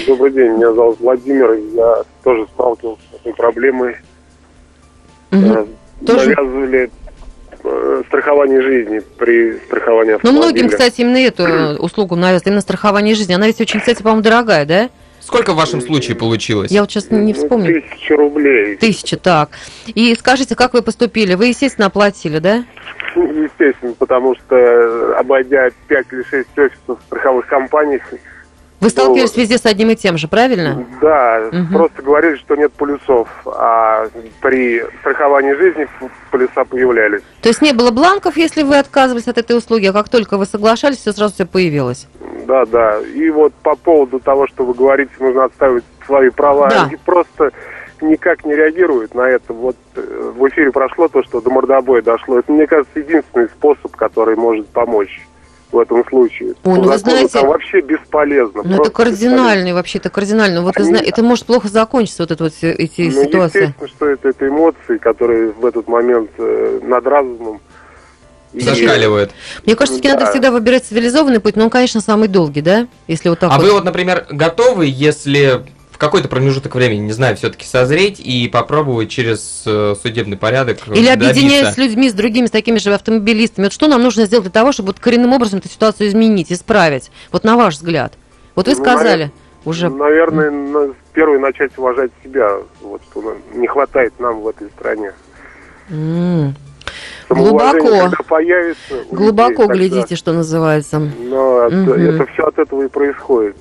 Добрый 0.06 0.32
день, 0.32 0.52
меня 0.52 0.72
зовут 0.72 1.00
Владимир, 1.00 1.52
я 1.74 2.02
тоже 2.22 2.46
сталкивался 2.54 3.02
с 3.12 3.20
этой 3.20 3.34
проблемой. 3.34 3.96
Мгм. 5.30 5.52
Э, 5.52 5.66
Тоже? 6.06 6.30
Навязывали 6.30 6.90
э, 7.62 8.02
страхование 8.08 8.62
жизни 8.62 9.00
при 9.18 9.58
страховании 9.66 10.12
Ну, 10.12 10.16
автомобиля. 10.16 10.42
многим, 10.42 10.68
кстати, 10.70 11.00
именно 11.02 11.18
эту 11.18 11.42
э, 11.44 11.76
услугу 11.78 12.16
навязывают, 12.16 12.46
именно 12.46 12.60
страхование 12.60 13.14
жизни. 13.14 13.34
Она 13.34 13.46
ведь 13.46 13.60
очень, 13.60 13.80
кстати, 13.80 14.02
по-моему, 14.02 14.22
дорогая, 14.22 14.64
да? 14.64 14.90
Сколько 15.20 15.52
в 15.52 15.56
вашем 15.56 15.80
случае 15.82 16.16
получилось? 16.16 16.70
Я 16.72 16.80
вот 16.80 16.90
сейчас 16.90 17.10
не 17.10 17.34
Ну, 17.34 17.38
вспомню. 17.38 17.82
Тысяча 17.82 18.16
рублей. 18.16 18.76
Тысяча, 18.76 19.16
так. 19.18 19.50
И 19.86 20.14
скажите, 20.14 20.56
как 20.56 20.72
вы 20.72 20.82
поступили? 20.82 21.34
Вы, 21.34 21.48
естественно, 21.48 21.86
оплатили, 21.88 22.38
да? 22.38 22.64
Естественно, 23.14 23.92
потому 23.99 24.34
что 24.37 25.16
обойдя 25.18 25.68
5 25.88 26.06
или 26.12 26.22
6 26.22 26.49
офисов 26.58 26.99
страховых 27.06 27.46
компаний, 27.46 28.00
Вы 28.80 28.88
сталкивались 28.88 29.37
везде 29.37 29.58
с 29.58 29.66
одним 29.66 29.90
и 29.90 29.96
тем 29.96 30.16
же, 30.16 30.26
правильно? 30.26 30.87
да, 31.02 31.49
Мгм. 31.52 31.75
просто 31.75 32.02
говорили, 32.02 32.37
что 32.37 32.56
нет 32.56 32.72
полюсов, 32.72 33.28
а 33.44 34.06
при 34.40 34.82
страховании 35.00 35.52
жизни 35.52 35.87
полюса 36.30 36.64
появлялись. 36.64 37.20
То 37.42 37.49
есть 37.50 37.60
не 37.60 37.72
было 37.72 37.90
бланков, 37.90 38.37
если 38.38 38.62
вы 38.62 38.78
отказывались 38.78 39.28
от 39.28 39.37
этой 39.37 39.56
услуги, 39.56 39.87
а 39.87 39.92
как 39.92 40.08
только 40.08 40.38
вы 40.38 40.46
соглашались, 40.46 40.99
все 40.99 41.12
сразу 41.12 41.34
все 41.34 41.44
появилось. 41.46 42.06
Да, 42.46 42.64
да. 42.66 42.99
И 43.14 43.28
вот 43.30 43.52
по 43.62 43.76
поводу 43.76 44.18
того, 44.18 44.46
что 44.46 44.64
вы 44.64 44.72
говорите, 44.72 45.10
нужно 45.20 45.44
отстаивать 45.44 45.84
свои 46.06 46.30
права, 46.30 46.68
Да. 46.70 46.84
они 46.84 46.96
просто 46.96 47.50
никак 48.00 48.46
не 48.46 48.54
реагируют 48.54 49.14
на 49.14 49.28
это. 49.28 49.52
Вот 49.52 49.76
э, 49.94 50.32
в 50.34 50.49
эфире 50.49 50.72
прошло 50.72 51.06
то, 51.08 51.22
что 51.22 51.42
до 51.42 51.50
мордобоя 51.50 52.00
дошло. 52.00 52.38
Это, 52.38 52.50
мне 52.50 52.66
кажется, 52.66 52.99
единственный 52.99 53.49
способ, 53.49 53.94
который 53.94 54.37
может 54.37 54.66
помочь 54.68 55.20
в 55.72 55.78
этом 55.78 56.04
случае. 56.08 56.54
Ой, 56.64 56.78
ну 56.78 56.82
вы 56.82 56.98
знаете, 56.98 57.28
там 57.38 57.48
вообще 57.48 57.80
бесполезно. 57.80 58.62
Ну, 58.62 58.68
это 58.70 58.76
просто 58.76 58.92
кардинальный, 58.92 59.72
вообще, 59.72 59.98
это 59.98 60.10
кардинально. 60.10 60.62
Вот 60.62 60.76
Они- 60.76 60.92
это 60.94 61.22
может 61.22 61.46
плохо 61.46 61.68
закончиться, 61.68 62.22
вот 62.22 62.30
это 62.30 62.44
вот 62.44 62.52
эти. 62.62 63.02
Ну, 63.02 63.24
ситуации. 63.24 63.60
естественно, 63.60 63.88
что 63.88 64.06
это, 64.06 64.28
это 64.28 64.48
эмоции, 64.48 64.98
которые 64.98 65.52
в 65.52 65.64
этот 65.64 65.88
момент 65.88 66.30
э, 66.38 66.80
над 66.82 67.06
разумом. 67.06 67.60
Зашкаливает. 68.52 69.30
Мне 69.64 69.76
кажется, 69.76 70.00
надо 70.02 70.24
Да. 70.24 70.30
всегда 70.32 70.50
выбирать 70.50 70.84
цивилизованный 70.84 71.38
путь, 71.38 71.54
но 71.54 71.64
он, 71.64 71.70
конечно, 71.70 72.00
самый 72.00 72.26
долгий, 72.26 72.62
да? 72.62 72.88
Если 73.06 73.28
вот 73.28 73.38
так 73.38 73.50
А 73.52 73.56
вот. 73.58 73.64
вы 73.64 73.72
вот, 73.72 73.84
например, 73.84 74.26
готовы, 74.28 74.86
если 74.86 75.62
какой-то 76.00 76.28
промежуток 76.28 76.75
времени, 76.75 77.00
не 77.00 77.12
знаю, 77.12 77.37
все-таки 77.37 77.66
созреть 77.66 78.19
и 78.21 78.49
попробовать 78.49 79.11
через 79.11 79.62
э, 79.66 79.95
судебный 80.02 80.38
порядок 80.38 80.78
Или 80.88 81.09
объединяясь 81.09 81.75
с 81.75 81.76
людьми, 81.76 82.09
с 82.09 82.14
другими, 82.14 82.47
с 82.47 82.50
такими 82.50 82.78
же 82.78 82.92
автомобилистами. 82.95 83.66
Вот 83.66 83.73
что 83.75 83.87
нам 83.87 84.02
нужно 84.02 84.25
сделать 84.25 84.45
для 84.45 84.50
того, 84.52 84.73
чтобы 84.73 84.88
вот 84.88 84.99
коренным 84.99 85.35
образом 85.35 85.59
эту 85.59 85.69
ситуацию 85.69 86.09
изменить, 86.09 86.50
исправить? 86.50 87.12
Вот 87.30 87.45
на 87.45 87.57
ваш 87.57 87.75
взгляд. 87.75 88.14
Вот 88.57 88.66
вы 88.66 88.75
Ну, 88.75 88.83
сказали 88.83 89.30
уже. 89.66 89.90
Наверное, 89.90 90.50
на- 90.50 90.95
первое 91.12 91.38
начать 91.38 91.73
уважать 91.76 92.11
себя, 92.25 92.50
вот 92.80 93.02
что 93.11 93.37
не 93.54 93.69
хватает 93.69 94.14
нам 94.19 94.40
в 94.40 94.49
этой 94.49 94.69
стране. 94.71 95.12
Самоуважение, 95.88 96.54
Глубоко. 97.28 98.00
когда 98.00 98.16
появится 98.26 98.95
Глубоко 99.11 99.50
людей, 99.50 99.57
тогда- 99.66 99.75
глядите, 99.75 100.16
что 100.16 100.33
называется. 100.33 100.99
Но 100.99 101.64
от- 101.66 101.73
Мгм. 101.73 101.92
это 101.92 102.26
все 102.33 102.42
от 102.45 102.59
этого 102.59 102.83
и 102.85 102.88
происходит. 102.88 103.57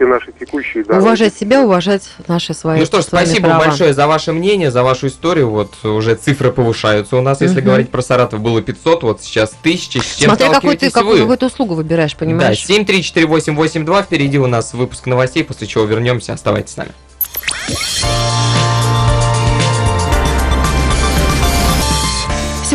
Все 0.00 0.06
наши 0.06 0.32
текущие 0.32 0.82
дороги. 0.82 1.02
Уважать 1.02 1.34
себя, 1.34 1.60
уважать 1.62 2.08
наши 2.26 2.54
свои 2.54 2.80
Ну 2.80 2.86
что 2.86 3.02
ж, 3.02 3.04
спасибо 3.04 3.48
права. 3.48 3.66
большое 3.66 3.92
за 3.92 4.06
ваше 4.06 4.32
мнение, 4.32 4.70
за 4.70 4.82
вашу 4.82 5.08
историю. 5.08 5.50
Вот 5.50 5.74
уже 5.84 6.14
цифры 6.14 6.50
повышаются 6.52 7.16
у 7.16 7.20
нас. 7.20 7.42
Если 7.42 7.56
Мгм. 7.58 7.66
говорить 7.66 7.90
про 7.90 8.00
Саратов, 8.00 8.40
было 8.40 8.62
500, 8.62 9.02
вот 9.02 9.22
сейчас 9.22 9.52
1000. 9.62 10.00
С 10.00 10.16
чем 10.16 10.30
Смотря 10.30 10.48
какую 10.50 10.78
ты, 10.78 10.90
какую, 10.90 11.12
вы? 11.16 11.20
какую 11.20 11.36
ты 11.38 11.46
услугу 11.46 11.74
выбираешь, 11.74 12.16
понимаешь? 12.16 12.64
Да, 12.66 12.74
7348882, 12.74 14.02
впереди 14.02 14.38
у 14.38 14.46
нас 14.46 14.72
выпуск 14.72 15.04
новостей, 15.04 15.44
после 15.44 15.66
чего 15.66 15.84
вернемся. 15.84 16.32
Оставайтесь 16.32 16.72
с 16.72 16.76
нами. 16.78 16.92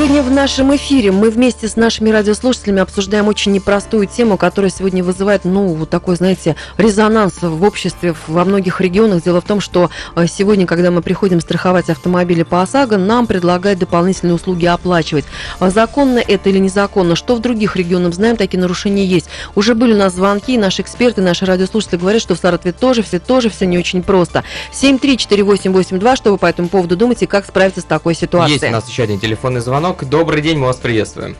Сегодня 0.05 0.21
в 0.21 0.31
нашем 0.31 0.75
эфире 0.75 1.11
мы 1.11 1.31
вместе 1.31 1.67
с 1.67 1.75
нашими 1.75 2.11
радиослушателями 2.11 2.79
обсуждаем 2.79 3.27
очень 3.27 3.53
непростую 3.53 4.05
тему, 4.05 4.37
которая 4.37 4.69
сегодня 4.69 5.03
вызывает, 5.03 5.45
ну, 5.45 5.65
вот 5.69 5.89
такой, 5.89 6.15
знаете, 6.15 6.55
резонанс 6.77 7.41
в 7.41 7.63
обществе 7.63 8.13
во 8.27 8.45
многих 8.45 8.81
регионах. 8.81 9.23
Дело 9.23 9.41
в 9.41 9.45
том, 9.45 9.59
что 9.59 9.89
э, 10.15 10.27
сегодня, 10.27 10.67
когда 10.67 10.91
мы 10.91 11.01
приходим 11.01 11.41
страховать 11.41 11.89
автомобили 11.89 12.43
по 12.43 12.61
ОСАГО, 12.61 12.97
нам 12.97 13.25
предлагают 13.25 13.79
дополнительные 13.79 14.35
услуги 14.35 14.67
оплачивать. 14.67 15.25
А 15.59 15.71
Законно 15.71 16.19
это 16.19 16.49
или 16.49 16.59
незаконно? 16.59 17.15
Что 17.15 17.35
в 17.35 17.39
других 17.39 17.75
регионах 17.75 18.13
знаем, 18.13 18.37
такие 18.37 18.59
нарушения 18.59 19.07
есть. 19.07 19.27
Уже 19.55 19.73
были 19.73 19.93
у 19.93 19.97
нас 19.97 20.13
звонки, 20.13 20.53
и 20.53 20.59
наши 20.59 20.83
эксперты, 20.83 21.23
наши 21.23 21.47
радиослушатели 21.47 21.97
говорят, 21.97 22.21
что 22.21 22.35
в 22.35 22.37
Саратове 22.37 22.73
тоже 22.73 23.01
все, 23.01 23.17
тоже 23.17 23.49
все 23.49 23.65
не 23.65 23.79
очень 23.79 24.03
просто. 24.03 24.43
7348882, 24.71 26.15
что 26.15 26.31
вы 26.31 26.37
по 26.37 26.45
этому 26.45 26.69
поводу 26.69 26.95
думаете, 26.95 27.25
как 27.25 27.47
справиться 27.47 27.81
с 27.81 27.85
такой 27.85 28.13
ситуацией? 28.13 28.59
Есть 28.59 28.67
у 28.67 28.71
нас 28.71 28.87
еще 28.87 29.01
один 29.01 29.19
телефонный 29.19 29.61
звонок. 29.61 29.94
Добрый 30.03 30.41
день, 30.41 30.57
мы 30.59 30.67
вас 30.67 30.77
приветствуем. 30.77 31.35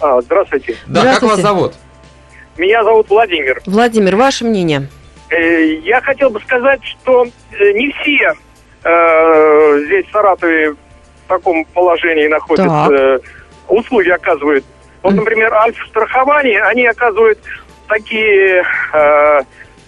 А, 0.00 0.20
здравствуйте. 0.20 0.76
Да, 0.86 1.00
как 1.02 1.22
вас 1.22 1.38
Здравствуйте. 1.38 1.42
зовут? 1.42 1.72
Меня 2.56 2.84
зовут 2.84 3.08
Владимир. 3.08 3.60
Владимир, 3.66 4.16
ваше 4.16 4.44
мнение? 4.44 4.88
Э, 5.30 5.64
Я 5.82 6.00
хотел 6.00 6.30
бы 6.30 6.40
сказать, 6.40 6.80
что 6.84 7.24
э, 7.24 7.72
не 7.72 7.90
все 7.92 8.34
э, 8.84 9.80
здесь 9.86 10.06
в 10.06 10.12
Саратове 10.12 10.72
в 10.72 10.76
таком 11.28 11.64
положении 11.66 12.26
находятся. 12.28 12.68
Так. 12.68 12.90
Э, 12.92 13.18
Услуги 13.68 14.10
оказывают. 14.10 14.62
Вот, 15.02 15.14
например, 15.14 15.52
Альфа-страхование, 15.54 16.62
они 16.64 16.86
оказывают 16.86 17.38
такие 17.88 18.62
э, 18.92 19.40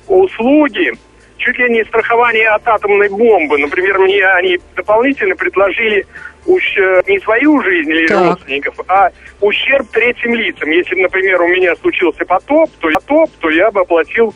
услуги, 0.09 0.93
чуть 1.39 1.59
ли 1.59 1.71
не 1.71 1.85
страхование 1.85 2.49
от 2.49 2.67
атомной 2.67 3.09
бомбы. 3.09 3.59
Например, 3.59 3.99
мне 3.99 4.25
они 4.27 4.59
дополнительно 4.75 5.37
предложили 5.37 6.07
ущ- 6.47 7.03
не 7.07 7.19
свою 7.21 7.63
жизнь 7.63 7.91
или 7.91 8.07
Так. 8.07 8.27
родственников, 8.27 8.75
а 8.89 9.11
ущерб 9.41 9.87
третьим 9.91 10.35
лицам. 10.35 10.71
Если, 10.71 10.95
например, 11.01 11.43
у 11.43 11.49
меня 11.49 11.75
случился 11.77 12.25
потоп, 12.25 12.71
то, 12.81 12.89
потоп, 12.95 13.31
то 13.41 13.51
я 13.51 13.71
бы 13.71 13.81
оплатил 13.81 14.35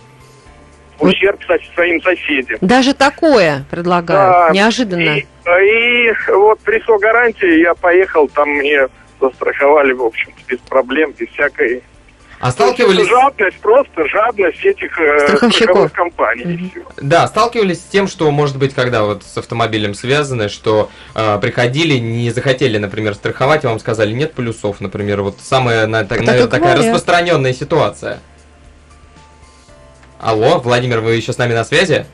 ущерб 0.99 1.41
своим 1.75 2.03
соседям. 2.03 2.59
Даже 2.61 2.95
такое 2.95 3.65
предлагают. 3.71 4.33
Да. 4.33 4.51
Неожиданно. 4.53 5.17
И, 5.17 5.21
и 5.21 6.13
вот 6.29 6.61
при 6.61 6.81
гарантии 7.01 7.61
я 7.61 7.75
поехал, 7.75 8.29
там 8.29 8.51
мне 8.51 8.89
застраховали, 9.21 9.93
в 9.93 10.03
общем 10.03 10.31
без 10.49 10.59
проблем, 10.59 11.15
без 11.19 11.29
всякой... 11.31 11.83
А 12.41 12.47
есть 12.47 12.59
это 12.59 12.73
сталкивались, 12.73 13.07
жадность, 13.09 13.59
просто 13.61 14.09
жадность 14.09 14.65
этих 14.65 14.99
э, 14.99 15.19
Страховщиков. 15.29 15.53
страховых 15.63 15.93
компаний. 15.93 16.71
всё. 16.75 16.83
да, 17.03 17.27
сталкивались 17.27 17.81
с 17.81 17.85
тем, 17.85 18.09
что, 18.09 18.31
может 18.31 18.57
быть, 18.57 18.73
когда 18.75 19.03
вот 19.05 19.23
с 19.25 19.37
автомобилем 19.37 19.93
связаны, 19.93 20.49
что 20.49 20.91
э, 21.15 21.39
приходили, 21.39 21.95
не 21.99 22.31
захотели, 22.31 22.79
например, 22.79 23.15
страховать, 23.15 23.65
и 23.65 23.67
вам 23.67 23.79
сказали, 23.79 24.13
нет 24.15 24.33
плюсов, 24.33 24.81
например, 24.81 25.21
вот 25.21 25.37
самая, 25.43 25.87
на- 25.87 26.05
так- 26.05 26.21
наверное, 26.21 26.47
такая 26.49 26.61
говорят. 26.77 26.85
распространенная 26.87 27.53
ситуация. 27.53 28.21
Алло, 30.19 30.61
Владимир, 30.61 31.01
вы 31.01 31.17
еще 31.17 31.33
с 31.35 31.39
нами 31.39 31.53
на 31.55 31.65
связи? 31.65 32.07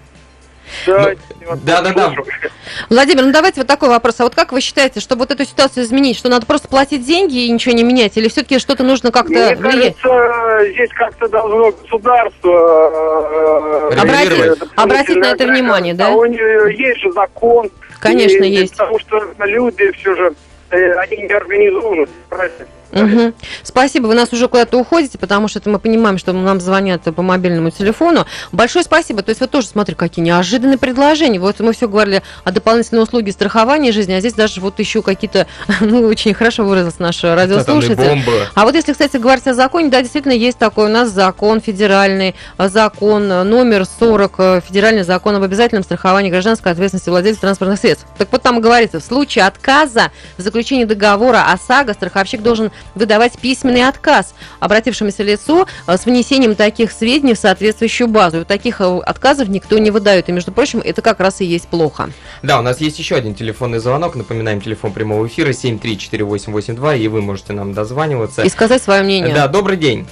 Да, 0.87 1.11
Ну, 1.41 1.47
вот 1.51 1.65
да-да-да. 1.65 2.13
слушаю. 2.15 2.51
Владимир, 2.91 3.25
ну 3.25 3.33
давайте 3.33 3.61
вот 3.61 3.67
такой 3.67 3.89
вопрос. 3.89 4.21
А 4.21 4.25
вот 4.25 4.35
как 4.35 4.53
вы 4.53 4.61
считаете, 4.61 5.01
чтобы 5.01 5.21
вот 5.21 5.31
эту 5.31 5.45
ситуацию 5.45 5.85
изменить, 5.85 6.17
что 6.17 6.29
надо 6.29 6.47
просто 6.47 6.69
платить 6.69 7.05
деньги 7.07 7.47
и 7.47 7.51
ничего 7.51 7.75
не 7.75 7.83
менять? 7.83 8.17
Или 8.17 8.29
все-таки 8.29 8.59
что-то 8.59 8.83
нужно 8.85 9.11
как-то 9.13 9.33
Мне 9.33 9.57
влиять? 9.57 9.97
кажется, 9.97 10.73
здесь 10.73 10.91
как-то 10.95 11.29
должно 11.29 11.71
государство 11.73 13.91
э, 13.93 14.01
Обратить- 14.01 14.29
дополнительно 14.29 14.57
обратить 14.77 15.17
на 15.17 15.27
это 15.33 15.47
внимание, 15.47 15.95
да? 15.95 16.09
А 16.09 16.11
у 16.13 16.25
есть 16.25 17.01
же 17.01 17.13
закон. 17.13 17.71
Конечно, 18.01 18.45
И 18.45 18.51
есть. 18.51 18.77
Потому 18.77 18.99
что 19.01 19.21
люди 19.39 19.91
все 19.93 20.15
же, 20.15 20.35
э, 20.71 20.93
они 20.95 21.17
не 21.19 21.33
организованы. 21.33 22.07
правильно? 22.29 22.67
Мгм. 22.93 23.35
Спасибо, 23.63 24.07
вы 24.07 24.15
нас 24.15 24.33
уже 24.33 24.49
куда-то 24.49 24.79
уходите, 24.79 25.19
потому 25.19 25.49
что 25.49 25.59
это 25.59 25.71
мы 25.71 25.79
понимаем, 25.79 26.19
что 26.19 26.33
нам 26.33 26.61
звонят 26.61 27.03
по 27.03 27.23
мобильному 27.23 27.71
телефону. 27.71 28.27
Большое 28.53 28.85
спасибо. 28.85 29.23
То 29.23 29.31
есть 29.31 29.41
вот 29.41 29.51
тоже, 29.51 29.67
смотри, 29.67 29.95
какие 29.95 30.25
неожиданные 30.25 30.79
предложения. 30.79 31.39
Вот 31.39 31.61
мы 31.61 31.73
все 31.73 31.89
говорили 31.89 32.23
о 32.45 32.53
дополнительной 32.53 33.03
услуге 33.03 33.33
страхования 33.33 33.93
жизни, 33.93 34.13
а 34.13 34.21
здесь 34.21 34.35
даже 34.35 34.61
вот 34.61 34.79
еще 34.79 35.03
какие-то, 35.03 35.47
ну, 35.81 36.03
очень 36.07 36.35
хорошо 36.35 36.65
выразился 36.65 37.03
наш 37.03 37.19
Атомные 37.25 37.37
радиослушатель. 37.37 38.23
А 38.55 38.65
вот 38.65 38.75
если, 38.75 38.93
кстати, 38.93 39.17
говорить 39.17 39.47
о 39.47 39.55
законе, 39.55 39.89
да, 39.89 40.01
действительно 40.01 40.33
есть 40.33 40.59
такой 40.59 40.87
у 40.87 40.89
нас 40.89 41.11
закон 41.11 41.61
федеральный, 41.61 42.35
закон 42.59 43.29
номер 43.29 43.85
40, 43.85 44.35
э, 44.39 44.61
федеральный 44.67 45.03
закон 45.03 45.37
об 45.37 45.43
обязательном 45.43 45.83
страховании 45.83 46.31
гражданской 46.31 46.73
ответственности 46.73 47.09
владельцев 47.09 47.41
транспортных 47.41 47.79
средств. 47.79 48.07
Так 48.19 48.29
вот 48.31 48.43
там 48.43 48.59
и 48.59 48.63
говорится, 48.63 49.01
в 49.01 49.05
случае 49.05 49.45
отказа 49.45 50.11
в 50.37 50.43
заключении 50.43 50.85
договора 50.85 51.53
ОСАГО 51.53 51.95
страховщик 51.95 52.43
должен 52.43 52.71
выдавать 52.95 53.39
письменный 53.39 53.87
отказ 53.87 54.35
обратившемуся 54.61 55.23
лицу 55.23 55.67
э, 55.87 55.97
с 55.97 56.07
внесением 56.07 56.55
таких 56.55 56.93
сведений 56.93 57.35
в 57.35 57.39
соответствующую 57.39 58.09
базу. 58.09 58.41
И 58.41 58.45
таких 58.45 58.81
э, 58.81 58.99
отказов 59.01 59.49
никто 59.49 59.79
не 59.79 59.91
выдает. 59.91 60.29
И, 60.29 60.33
между 60.33 60.53
прочим, 60.53 60.81
это 60.85 61.03
как 61.03 61.21
раз 61.21 61.41
и 61.41 61.45
есть 61.45 61.69
плохо. 61.69 62.11
Да, 62.43 62.59
у 62.59 62.63
нас 62.63 62.81
есть 62.81 62.99
еще 62.99 63.17
один 63.17 63.35
телефонный 63.35 63.79
звонок. 63.79 64.15
Напоминаем, 64.17 64.61
телефон 64.61 64.93
прямого 64.93 65.27
эфира 65.27 65.51
7348882, 65.51 66.99
и 66.99 67.09
вы 67.09 67.23
можете 67.23 67.53
нам 67.53 67.73
дозваниваться. 67.73 68.43
И 68.43 68.49
сказать 68.49 68.83
свое 68.83 69.03
мнение. 69.03 69.35
Да, 69.35 69.49
добрый 69.49 69.77
день. 69.77 70.07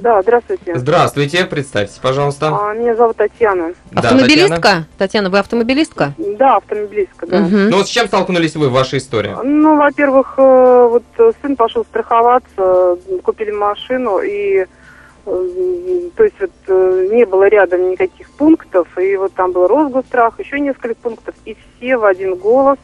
Да, 0.00 0.22
здравствуйте. 0.22 0.76
Здравствуйте, 0.76 1.44
представьтесь, 1.44 1.98
пожалуйста. 1.98 2.48
А, 2.48 2.74
меня 2.74 2.94
зовут 2.94 3.16
Татьяна. 3.16 3.72
Да, 3.90 4.00
Автомобилистка? 4.00 4.56
Татьяна. 4.56 4.86
Татьяна. 4.98 5.30
вы 5.30 5.38
автомобилистка? 5.38 6.14
Да, 6.18 6.56
автомобилистка, 6.56 7.26
да. 7.26 7.38
Мгм. 7.38 7.70
Ну 7.70 7.76
вот 7.78 7.86
с 7.86 7.90
чем 7.90 8.06
столкнулись 8.06 8.56
вы 8.56 8.68
в 8.68 8.72
вашей 8.72 8.98
истории? 8.98 9.36
Ну, 9.42 9.76
во-первых, 9.76 10.34
э, 10.36 10.88
вот 10.90 11.34
сын 11.42 11.56
пошел 11.56 11.84
страховаться, 11.84 12.98
купили 13.22 13.50
машину, 13.50 14.18
и 14.18 14.66
э, 15.26 16.06
то 16.16 16.24
есть 16.24 16.36
вот 16.40 16.50
э, 16.68 17.08
не 17.12 17.24
было 17.24 17.48
рядом 17.48 17.90
никаких 17.90 18.30
пунктов, 18.30 18.88
и 18.98 19.16
вот 19.16 19.32
там 19.34 19.52
был 19.52 19.66
Росгострах, 19.66 20.38
еще 20.40 20.60
несколько 20.60 20.94
пунктов, 20.94 21.34
и 21.44 21.56
все 21.78 21.96
в 21.96 22.04
один 22.04 22.36
голос 22.36 22.78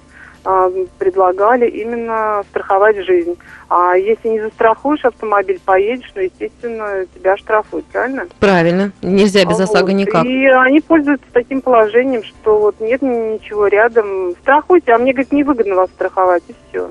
предлагали 0.99 1.69
именно 1.69 2.43
страховать 2.51 2.97
жизнь. 3.05 3.37
А 3.69 3.95
если 3.95 4.29
не 4.29 4.41
застрахуешь 4.41 5.05
автомобиль, 5.05 5.61
поедешь, 5.65 6.11
ну, 6.15 6.23
естественно, 6.23 7.07
тебя 7.15 7.37
штрафуют, 7.37 7.87
правильно? 7.87 8.27
Правильно. 8.41 8.93
Нельзя 9.03 9.45
без 9.45 9.61
А 9.61 9.65
ОСАГО 9.65 9.87
вот, 9.87 9.93
никак. 9.95 10.25
И 10.25 10.47
они 10.47 10.81
пользуются 10.81 11.27
таким 11.33 11.61
положением, 11.61 12.23
что 12.25 12.59
вот 12.59 12.81
нет 12.81 13.03
ничего 13.03 13.67
рядом. 13.69 14.33
Страхуйте, 14.43 14.93
а 14.93 14.99
мне, 14.99 15.13
говорит, 15.13 15.33
невыгодно 15.33 15.75
вас 15.77 15.91
страховать, 15.91 16.43
и 16.49 16.55
все. 16.69 16.91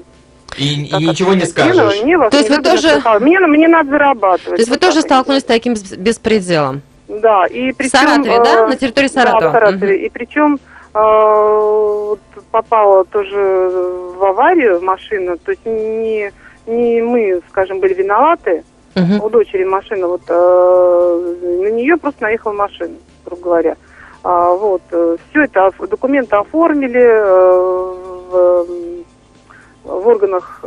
И, 0.57 0.83
и 0.85 1.07
ничего 1.07 1.33
не 1.33 1.45
скажешь. 1.45 2.01
Мне, 2.03 2.17
вас 2.17 2.31
То 2.31 2.37
есть 2.37 2.49
вы 2.49 2.61
тоже-. 2.61 3.01
Мне, 3.19 3.39
мне 3.39 3.67
надо 3.67 3.89
зарабатывать. 3.89 4.55
То 4.55 4.61
есть 4.61 4.69
вы 4.69 4.77
тоже 4.77 4.95
так 4.95 5.03
столкнулись 5.03 5.41
с 5.41 5.45
таким 5.45 5.73
бес- 5.73 5.95
беспределом? 5.97 6.81
Да, 7.07 7.45
и 7.45 7.71
В 7.71 7.77
причем... 7.77 7.99
Саратове, 7.99 8.37
да? 8.43 8.53
э, 8.63 8.67
На 8.67 8.75
территории 8.75 9.07
Да, 9.07 9.13
Саратова? 9.13 9.49
в 9.49 9.51
Саратове. 9.53 10.05
И 10.05 10.09
причем 10.09 10.59
э, 10.93 12.15
попала 12.51 13.03
тоже 13.05 13.35
в 14.17 14.23
аварию 14.23 14.81
машина, 14.81 15.37
то 15.37 15.51
есть 15.51 15.65
не, 15.65 16.31
не 16.67 17.01
мы, 17.01 17.41
скажем, 17.49 17.79
были 17.79 17.93
виноваты, 17.93 18.63
Мгм. 18.93 19.23
у 19.23 19.29
дочери 19.29 19.63
машина, 19.63 20.07
вот 20.07 20.21
э, 20.27 21.35
на 21.63 21.71
нее 21.71 21.95
просто 21.95 22.23
наехала 22.23 22.51
машина, 22.51 22.95
грубо 23.25 23.41
говоря. 23.41 23.77
А, 24.23 24.51
вот, 24.51 24.81
все 24.87 25.43
это, 25.43 25.71
документы 25.89 26.35
оформили 26.35 27.01
э, 27.01 27.93
в, 28.29 28.65
м, 28.69 29.05
в 29.85 30.07
органах 30.07 30.65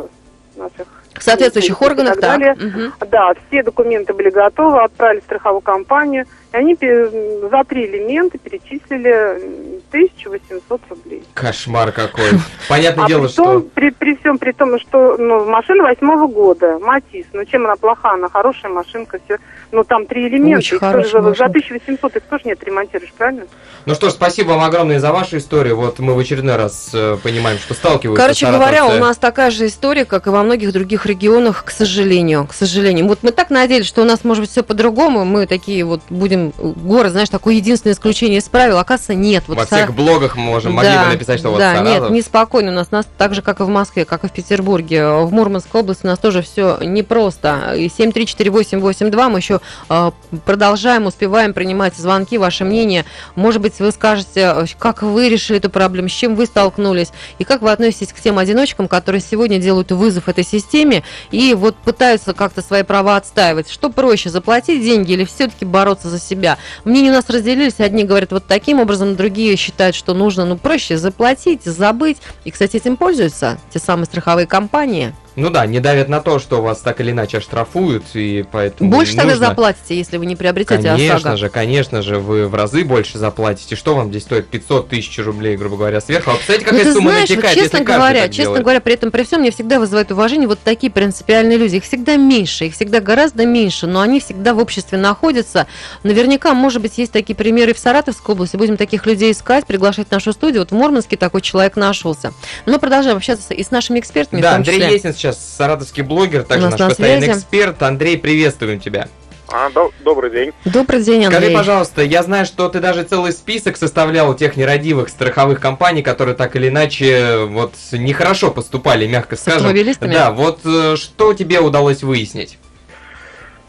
наших. 0.55 0.87
Соответствующих 1.19 1.81
органах, 1.81 2.19
далее. 2.19 2.55
Мгм. 2.55 2.93
Да, 3.09 3.33
все 3.47 3.63
документы 3.63 4.13
были 4.13 4.29
готовы, 4.29 4.81
отправили 4.83 5.21
в 5.21 5.23
страховую 5.23 5.61
компанию, 5.61 6.25
и 6.51 6.57
они 6.57 6.75
за 6.75 7.63
три 7.63 7.85
элемента 7.85 8.37
перечислили 8.37 9.74
1800 9.95 10.81
рублей. 10.89 11.23
Кошмар 11.33 11.91
какой. 11.91 12.31
Понятное 12.69 13.05
А 13.05 13.07
дело, 13.07 13.27
при, 13.27 13.33
том, 13.33 13.59
что... 13.59 13.69
при, 13.73 13.89
при 13.91 14.15
всем 14.17 14.37
при 14.37 14.51
том, 14.51 14.79
что 14.79 15.17
ну, 15.17 15.45
машина 15.45 15.83
восьмого 15.83 16.27
года, 16.27 16.79
Матис, 16.79 17.25
ну 17.33 17.45
чем 17.45 17.65
она 17.65 17.75
плоха, 17.75 18.11
она 18.13 18.29
хорошая 18.29 18.71
машинка, 18.71 19.19
все. 19.25 19.37
Но 19.71 19.83
там 19.83 20.05
три 20.05 20.27
элемента, 20.27 20.59
Очень 20.59 20.75
их 20.75 20.81
тоже 20.81 20.91
хорошая 20.91 21.11
за, 21.11 21.21
за 21.21 21.29
машинка. 21.29 21.59
1800 21.59 22.15
их 22.15 22.23
тоже 22.23 22.41
не 22.45 22.51
отремонтируешь, 22.53 23.13
правильно? 23.13 23.45
Ну 23.85 23.93
что 23.93 24.09
ж, 24.09 24.13
спасибо 24.13 24.49
вам 24.49 24.63
огромное 24.63 24.99
за 24.99 25.11
вашу 25.11 25.37
историю. 25.37 25.75
Вот 25.75 25.99
мы 25.99 26.15
в 26.15 26.19
очередной 26.19 26.55
раз 26.55 26.89
э, 26.93 27.17
понимаем, 27.21 27.59
что 27.59 27.75
сталкиваются 27.75 28.21
Короче 28.21 28.47
говоря, 28.47 28.85
у 28.85 28.93
нас 28.99 29.17
такая 29.17 29.51
же 29.51 29.67
история, 29.67 30.05
как 30.05 30.27
и 30.27 30.29
во 30.31 30.43
многих 30.43 30.73
других 30.73 31.05
регионах, 31.05 31.63
к 31.63 31.69
сожалению. 31.69 32.47
К 32.47 32.53
сожалению. 32.53 33.07
Вот 33.07 33.19
мы 33.21 33.31
так 33.31 33.51
надеялись, 33.51 33.85
что 33.85 34.01
у 34.01 34.05
нас 34.05 34.23
может 34.23 34.43
быть 34.43 34.51
все 34.51 34.63
по-другому. 34.63 35.23
Мы 35.23 35.45
такие 35.45 35.83
вот 35.85 36.01
будем 36.09 36.53
ну, 36.57 36.73
город, 36.73 37.11
знаешь, 37.11 37.29
такое 37.29 37.55
единственное 37.55 37.93
исключение 37.93 38.39
из 38.39 38.49
правил, 38.49 38.79
оказывается, 38.79 39.13
нет. 39.13 39.43
Вот 39.47 39.57
Во 39.57 39.65
Сара- 39.65 39.84
всех 39.85 39.95
блогах 39.95 40.35
можем, 40.35 40.73
могли 40.73 40.91
Да, 40.91 41.05
бы 41.05 41.11
написать, 41.11 41.39
что 41.39 41.49
вот 41.49 41.59
Да, 41.59 41.79
нет, 41.79 42.09
неспокойно 42.09 42.71
у 42.71 42.75
нас, 42.75 42.91
нас 42.91 43.05
так 43.17 43.33
же, 43.33 43.41
как 43.41 43.59
и 43.59 43.63
в 43.63 43.69
Москве, 43.69 44.05
как 44.05 44.23
и 44.23 44.27
в 44.27 44.31
Петербурге. 44.31 45.07
В 45.07 45.31
Мурманской 45.31 45.81
области 45.81 46.05
у 46.05 46.07
нас 46.07 46.19
тоже 46.19 46.41
все 46.41 46.77
непросто. 46.81 47.73
И 47.75 47.87
7348882 47.87 49.29
мы 49.29 49.39
еще 49.39 49.61
э, 49.89 50.11
продолжаем, 50.45 51.05
успеваем 51.05 51.53
принимать 51.53 51.95
звонки, 51.95 52.37
ваше 52.37 52.65
мнение. 52.65 53.05
Может 53.35 53.61
быть, 53.61 53.79
вы 53.79 53.91
скажете, 53.91 54.65
как 54.77 55.01
вы 55.01 55.29
решили 55.29 55.59
эту 55.59 55.69
проблему, 55.69 56.09
с 56.09 56.13
чем 56.13 56.35
вы 56.35 56.45
столкнулись, 56.45 57.11
и 57.39 57.43
как 57.43 57.61
вы 57.61 57.71
относитесь 57.71 58.13
к 58.13 58.19
тем 58.19 58.37
одиночкам, 58.37 58.87
которые 58.87 59.21
сегодня 59.21 59.59
делают 59.59 59.91
вызов 59.91 60.27
этой 60.27 60.43
системе 60.43 61.03
и 61.31 61.53
вот 61.53 61.75
пытаются 61.75 62.33
как-то 62.33 62.61
свои 62.61 62.83
права 62.83 63.17
отстаивать. 63.17 63.69
Что 63.69 63.89
проще, 63.89 64.29
заплатить 64.29 64.83
деньги 64.83 65.13
или 65.13 65.25
все-таки 65.25 65.65
бороться 65.65 66.09
за 66.09 66.19
себя? 66.19 66.57
Мнения 66.83 67.09
у 67.09 67.13
нас 67.13 67.29
разделились. 67.29 67.79
Одни 67.79 68.03
говорят 68.03 68.31
вот 68.31 68.45
таким 68.47 68.79
образом, 68.79 69.15
другие 69.15 69.53
считают, 69.65 69.95
что 69.95 70.13
нужно 70.13 70.45
ну, 70.45 70.57
проще 70.57 70.97
заплатить, 70.97 71.63
забыть. 71.63 72.17
И, 72.43 72.51
кстати, 72.51 72.77
этим 72.77 72.97
пользуются 72.97 73.57
те 73.71 73.79
самые 73.79 74.05
страховые 74.05 74.47
компании. 74.47 75.13
Ну 75.35 75.49
да, 75.49 75.65
не 75.65 75.79
давят 75.79 76.07
на 76.07 76.21
то, 76.21 76.39
что 76.39 76.61
вас 76.61 76.79
так 76.79 77.01
или 77.01 77.11
иначе 77.11 77.39
оштрафуют, 77.39 78.03
и 78.13 78.45
поэтому 78.49 78.89
Больше 78.89 79.15
тогда 79.15 79.35
заплатите, 79.35 79.97
если 79.97 80.17
вы 80.17 80.25
не 80.25 80.35
приобретете 80.35 80.81
Конечно 80.81 81.15
ОСАГО. 81.15 81.37
же, 81.37 81.49
конечно 81.49 82.01
же, 82.01 82.19
вы 82.19 82.47
в 82.47 82.55
разы 82.55 82.83
больше 82.85 83.17
заплатите. 83.17 83.75
Что 83.75 83.95
вам 83.95 84.09
здесь 84.09 84.23
стоит 84.23 84.47
500 84.47 84.89
тысяч 84.89 85.17
рублей, 85.19 85.57
грубо 85.57 85.77
говоря, 85.77 85.99
сверху? 85.99 86.31
А 86.31 86.35
представляете, 86.35 86.65
Ну, 86.65 86.71
какая 86.71 86.83
ты 86.85 86.93
сумма 86.93 87.11
знаешь, 87.11 87.29
вот 87.29 87.35
натекает, 87.35 87.57
честно 87.57 87.77
если 87.77 87.85
говоря, 87.85 88.21
так 88.21 88.31
честно 88.31 88.43
делает? 88.43 88.63
говоря, 88.63 88.81
при 88.81 88.93
этом 88.93 89.11
при 89.11 89.23
всем 89.23 89.41
мне 89.41 89.51
всегда 89.51 89.79
вызывает 89.79 90.11
уважение 90.11 90.47
вот 90.47 90.59
такие 90.63 90.91
принципиальные 90.91 91.57
люди. 91.57 91.75
Их 91.75 91.83
всегда 91.83 92.15
меньше, 92.15 92.65
их 92.65 92.73
всегда 92.73 92.99
гораздо 93.01 93.45
меньше, 93.45 93.87
но 93.87 93.99
они 94.01 94.19
всегда 94.19 94.53
в 94.53 94.59
обществе 94.59 94.97
находятся. 94.97 95.67
Наверняка, 96.03 96.53
может 96.53 96.81
быть, 96.81 96.97
есть 96.97 97.11
такие 97.11 97.35
примеры 97.35 97.73
в 97.73 97.79
Саратовской 97.79 98.35
области. 98.35 98.55
Будем 98.55 98.77
таких 98.77 99.05
людей 99.05 99.31
искать, 99.33 99.65
приглашать 99.65 100.07
в 100.07 100.11
нашу 100.11 100.31
студию. 100.31 100.61
Вот 100.61 100.71
в 100.71 100.75
Мурманске 100.75 101.17
такой 101.17 101.41
человек 101.41 101.75
нашелся. 101.75 102.33
Но 102.65 102.73
мы 102.73 102.79
продолжаем 102.79 103.17
общаться 103.17 103.53
и 103.53 103.63
с 103.63 103.71
нашими 103.71 103.99
экспертами. 103.99 104.41
Да, 104.41 104.55
Андрей. 104.55 104.93
Есин 104.93 105.13
сейчас 105.25 105.55
саратовский 105.57 106.03
блогер, 106.03 106.43
также 106.43 106.69
наш 106.69 106.79
на 106.79 106.89
постоянный 106.89 107.25
связи. 107.25 107.39
эксперт. 107.39 107.81
Андрей, 107.81 108.17
приветствуем 108.17 108.79
тебя. 108.79 109.07
А, 109.47 109.69
до- 109.69 109.91
добрый 110.03 110.31
день. 110.31 110.51
Добрый 110.65 111.01
день, 111.03 111.25
Андрей. 111.25 111.41
Скажи, 111.41 111.53
пожалуйста, 111.55 112.01
я 112.01 112.23
знаю, 112.23 112.45
что 112.45 112.67
ты 112.67 112.79
даже 112.79 113.03
целый 113.03 113.31
список 113.31 113.77
составлял 113.77 114.33
тех 114.33 114.57
нерадивых 114.57 115.09
страховых 115.09 115.59
компаний, 115.59 116.01
которые 116.01 116.35
так 116.35 116.55
или 116.55 116.69
иначе 116.69 117.45
вот 117.45 117.73
нехорошо 117.91 118.51
поступали, 118.51 119.07
мягко 119.07 119.35
скажем. 119.35 119.57
автомобилистами? 119.57 120.13
Да, 120.13 120.31
вот 120.31 120.59
э, 120.65 120.95
что 120.95 121.33
тебе 121.33 121.59
удалось 121.59 122.01
выяснить? 122.03 122.57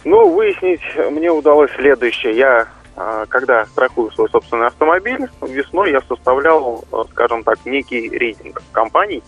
Ну, 0.04 0.30
выяснить 0.34 0.80
мне 1.10 1.30
удалось 1.30 1.70
следующее. 1.76 2.36
Я, 2.36 2.68
а, 2.96 3.26
когда 3.26 3.66
страхую 3.66 4.10
свой 4.12 4.30
собственный 4.30 4.68
автомобиль, 4.68 5.26
весной 5.42 5.92
я 5.92 6.00
составлял, 6.08 6.84
а, 6.90 7.04
скажем 7.12 7.44
так, 7.44 7.58
некий 7.66 8.08
рейтинг 8.08 8.62
компаний, 8.72 9.22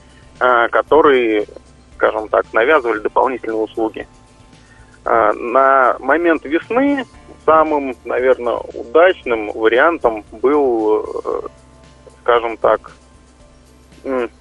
которые, 0.70 1.46
скажем 1.98 2.28
так, 2.28 2.46
навязывали 2.52 3.00
дополнительные 3.00 3.58
услуги. 3.58 4.06
А, 5.04 5.32
На 5.32 5.96
момент 5.98 6.44
весны 6.44 7.04
самым, 7.44 7.96
наверное, 8.04 8.58
удачным 8.74 9.50
вариантом 9.52 10.24
был, 10.30 11.04
э, 11.24 11.40
скажем 12.22 12.56
так, 12.56 12.92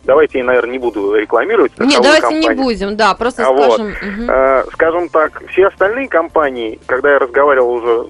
давайте 0.04 0.40
я, 0.40 0.44
наверное, 0.44 0.74
не 0.74 0.78
буду 0.78 1.16
рекламировать 1.16 1.78
Нет, 1.80 2.02
давайте 2.02 2.22
компанию. 2.22 2.52
не 2.52 2.64
будем, 2.64 2.96
да, 2.96 3.14
просто 3.16 3.48
А 3.48 3.52
вот, 3.52 3.74
скажем. 3.74 3.96
Э, 4.30 4.64
скажем 4.74 5.10
так, 5.10 5.42
все 5.50 5.68
остальные 5.68 6.10
компании, 6.10 6.80
когда 6.86 7.14
я 7.14 7.20
разговаривал 7.20 7.72
уже, 7.72 8.08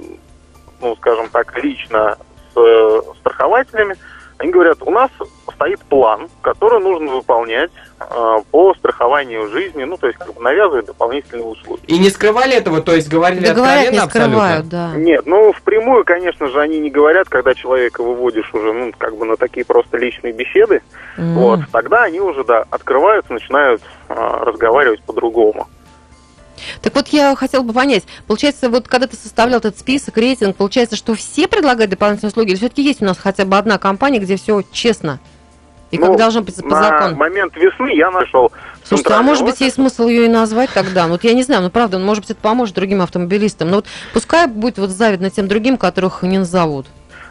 ну, 0.82 0.96
скажем 0.98 1.30
так, 1.30 1.58
лично 1.64 2.18
с 2.54 2.60
э, 2.60 3.02
страхователями, 3.20 3.96
они 4.40 4.52
говорят, 4.52 4.80
у 4.82 4.92
нас 4.92 5.10
стоит 5.54 5.80
план, 5.82 6.28
который 6.42 6.80
нужно 6.80 7.12
выполнять 7.12 7.72
э, 8.00 8.38
по 8.52 8.74
страхованию 8.76 9.50
жизни, 9.50 9.84
ну, 9.84 9.98
то 9.98 10.08
есть 10.08 10.20
как 10.20 10.34
бы 10.34 10.42
навязывают 10.42 10.86
дополнительные 10.88 11.46
услуги. 11.46 11.82
И 11.88 11.98
не 11.98 12.10
скрывали 12.10 12.56
этого, 12.56 12.82
то 12.82 12.94
есть 12.94 13.10
говорили 13.10 13.46
Да 13.46 13.54
говорят, 13.54 13.76
откровенно 13.78 13.94
не 13.94 14.06
абсолютно? 14.06 14.34
скрывают, 14.34 14.68
да. 14.70 14.92
Нет, 14.96 15.26
ну, 15.26 15.52
впрямую, 15.54 16.04
конечно 16.06 16.48
же, 16.48 16.60
они 16.60 16.80
не 16.80 16.90
говорят, 16.90 17.30
когда 17.30 17.54
человека 17.54 18.04
выводишь 18.04 18.54
уже, 18.54 18.74
ну, 18.74 18.92
как 18.98 19.16
бы 19.18 19.26
на 19.26 19.38
такие 19.38 19.66
просто 19.66 19.98
личные 19.98 20.34
беседы, 20.34 20.82
М. 21.18 21.36
вот, 21.36 21.60
тогда 21.72 22.04
они 22.04 22.20
уже, 22.20 22.44
да, 22.44 22.66
открываются, 22.70 23.34
начинают 23.34 23.82
э, 24.10 24.14
разговаривать 24.16 25.02
по-другому. 25.04 25.68
Так 26.82 26.96
вот, 26.96 27.08
я 27.10 27.36
хотела 27.36 27.62
бы 27.62 27.74
понять, 27.74 28.04
получается, 28.28 28.70
вот 28.70 28.88
когда 28.88 29.08
ты 29.08 29.16
составлял 29.16 29.60
этот 29.60 29.78
список, 29.78 30.18
рейтинг, 30.18 30.56
получается, 30.56 30.96
что 30.96 31.14
все 31.14 31.48
предлагают 31.48 31.92
дополнительные 31.92 32.30
услуги, 32.30 32.50
или 32.50 32.58
все-таки 32.58 32.82
есть 32.82 33.02
у 33.02 33.06
нас 33.06 33.18
хотя 33.18 33.46
бы 33.46 33.58
одна 33.58 33.78
компания, 33.78 34.20
где 34.20 34.38
все 34.38 34.64
честно? 34.72 35.20
И 35.92 35.98
как 35.98 36.10
Ну, 36.10 36.18
должно 36.18 36.42
быть 36.42 36.56
по 36.56 36.68
на 36.68 36.84
закону? 36.84 37.16
момент 37.16 37.56
весны 37.56 37.96
я 37.96 38.12
нашел 38.12 38.52
Слушайте, 38.84 39.14
а 39.14 39.22
может 39.22 39.44
быть, 39.44 39.60
есть 39.60 39.76
смысл 39.76 40.08
ее 40.08 40.26
и 40.26 40.30
назвать 40.30 40.70
тогда? 40.74 41.06
Ну, 41.08 41.14
вот 41.14 41.24
я 41.26 41.34
не 41.34 41.44
знаю, 41.44 41.62
ну, 41.62 41.70
правда, 41.70 41.98
ну, 41.98 42.06
может 42.06 42.24
быть, 42.24 42.32
это 42.32 42.40
поможет 42.42 42.74
другим 42.76 43.02
автомобилистам. 43.02 43.70
Но 43.70 43.78
вот 43.78 43.86
пускай 44.14 44.48
будет 44.48 44.78
вот 44.78 44.92
завидно 44.92 45.30
тем 45.30 45.50
другим, 45.50 45.78
которых 45.78 46.24
не 46.24 46.38
назовут. 46.38 46.88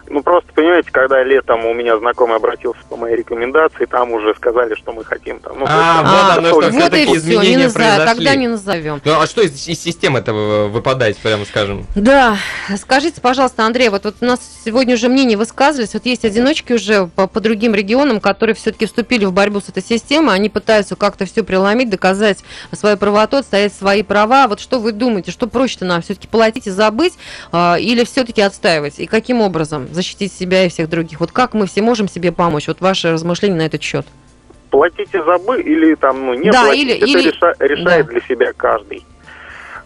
Ну, 0.09 0.23
просто, 0.23 0.53
понимаете, 0.55 0.91
когда 0.91 1.23
летом 1.23 1.65
у 1.67 1.75
меня 1.75 1.99
знакомый 1.99 2.37
обратился 2.37 2.81
по 2.89 2.97
моей 2.97 3.17
рекомендации, 3.17 3.87
там 3.87 4.13
уже 4.13 4.35
сказали, 4.35 4.75
что 4.75 4.93
мы 4.93 5.05
хотим 5.05 5.41
там... 5.41 5.59
Ну, 5.59 5.67
А, 5.69 6.03
вот 6.03 6.39
оно 6.39 6.49
что, 6.49 6.71
вот 6.79 6.95
и 6.95 7.19
все, 7.19 7.41
не 7.41 7.69
произошли. 7.69 8.07
тогда 8.07 8.35
не 8.35 8.49
назовем. 8.49 9.01
Ну 9.05 9.21
а 9.21 9.27
что 9.27 9.43
из, 9.43 9.67
из 9.69 9.81
системы 9.81 10.21
этого 10.21 10.69
выпадает, 10.69 11.17
прямо 11.19 11.45
скажем? 11.45 11.87
Да, 11.95 12.37
скажите, 12.81 13.21
пожалуйста, 13.21 13.65
Андрей, 13.65 13.89
вот, 13.89 14.05
вот 14.05 14.17
у 14.21 14.25
нас 14.25 14.41
сегодня 14.65 14.95
уже 14.95 15.09
мнения 15.09 15.37
высказывались, 15.37 15.95
вот 15.95 16.07
есть 16.07 16.25
одиночки 16.25 16.73
уже 16.75 17.07
по, 17.09 17.27
по 17.27 17.41
другим 17.41 17.75
регионам, 17.75 18.21
которые 18.21 18.55
все-таки 18.55 18.87
вступили 18.87 19.25
в 19.25 19.33
борьбу 19.33 19.61
с 19.61 19.69
этой 19.69 19.83
системой, 19.83 20.35
они 20.35 20.49
пытаются 20.49 20.97
как-то 20.97 21.27
все 21.27 21.43
преломить, 21.43 21.91
доказать 21.91 22.39
свою 22.73 22.97
правоту, 22.97 23.39
отстоять 23.39 23.75
свои 23.75 24.03
права. 24.03 24.47
Вот 24.49 24.61
что 24.61 24.79
вы 24.79 24.93
думаете, 24.93 25.31
что 25.31 25.47
проще-то 25.47 25.85
нам 25.85 26.03
все-таки 26.03 26.29
платить 26.29 26.67
и 26.67 26.71
забыть, 26.71 27.15
а, 27.53 27.77
или 27.77 28.05
все-таки 28.05 28.41
отстаивать? 28.41 28.99
И 28.99 29.07
каким 29.07 29.41
образом 29.41 29.89
защитить 29.97 30.33
себя 30.33 30.65
и 30.65 30.69
всех 30.69 30.89
других? 30.89 31.19
Вот 31.21 31.33
как 31.33 31.53
мы 31.55 31.67
все 31.67 31.83
можем 31.83 32.07
себе 32.09 32.31
помочь? 32.31 32.69
Вот 32.69 32.81
ваши 32.81 33.11
размышления 33.11 33.57
на 33.57 33.67
этот 33.67 33.83
счет. 33.83 34.07
платите 34.71 35.23
забы 35.25 35.63
или 35.63 35.95
там, 35.95 36.27
ну, 36.27 36.35
не 36.35 36.51
Да, 36.51 36.65
платите, 36.65 36.83
или- 36.83 36.95
это 36.97 37.07
или- 37.07 37.31
реша- 37.31 37.55
решает 37.61 38.07
да. 38.07 38.13
для 38.13 38.21
себя 38.21 38.53
каждый. 38.57 39.05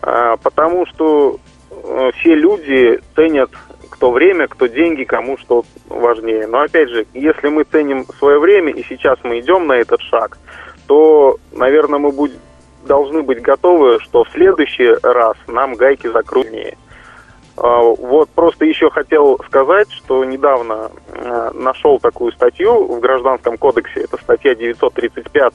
А, 0.02 0.36
потому 0.38 0.86
что 0.86 1.38
э, 1.70 2.10
все 2.18 2.34
люди 2.34 2.98
ценят 3.14 3.50
кто 3.90 4.10
время, 4.10 4.48
кто 4.48 4.66
деньги, 4.66 5.04
кому 5.04 5.36
что 5.38 5.64
важнее. 5.88 6.46
Но 6.46 6.60
опять 6.62 6.88
же, 6.88 7.06
если 7.14 7.48
мы 7.48 7.64
ценим 7.64 8.06
свое 8.18 8.38
время 8.40 8.72
и 8.72 8.82
сейчас 8.88 9.18
мы 9.22 9.38
идем 9.40 9.66
на 9.66 9.74
этот 9.74 10.00
шаг, 10.00 10.38
то, 10.86 11.36
наверное, 11.52 11.98
мы 11.98 12.10
будь- 12.10 12.32
должны 12.86 13.22
быть 13.22 13.42
готовы, 13.42 14.00
что 14.00 14.24
в 14.24 14.30
следующий 14.32 14.88
раз 15.02 15.36
нам 15.46 15.74
гайки 15.74 16.06
закрутнее. 16.08 16.76
А, 17.62 17.80
Вот 17.82 18.30
просто 18.30 18.64
еще 18.64 18.90
хотел 18.90 19.38
сказать, 19.46 19.90
что 19.92 20.24
недавно 20.24 20.90
э, 21.08 21.50
нашел 21.54 22.00
такую 22.00 22.32
статью 22.32 22.86
в 22.86 23.00
Гражданском 23.00 23.58
кодексе, 23.58 24.00
это 24.00 24.16
статья 24.16 24.54
935. 24.54 25.52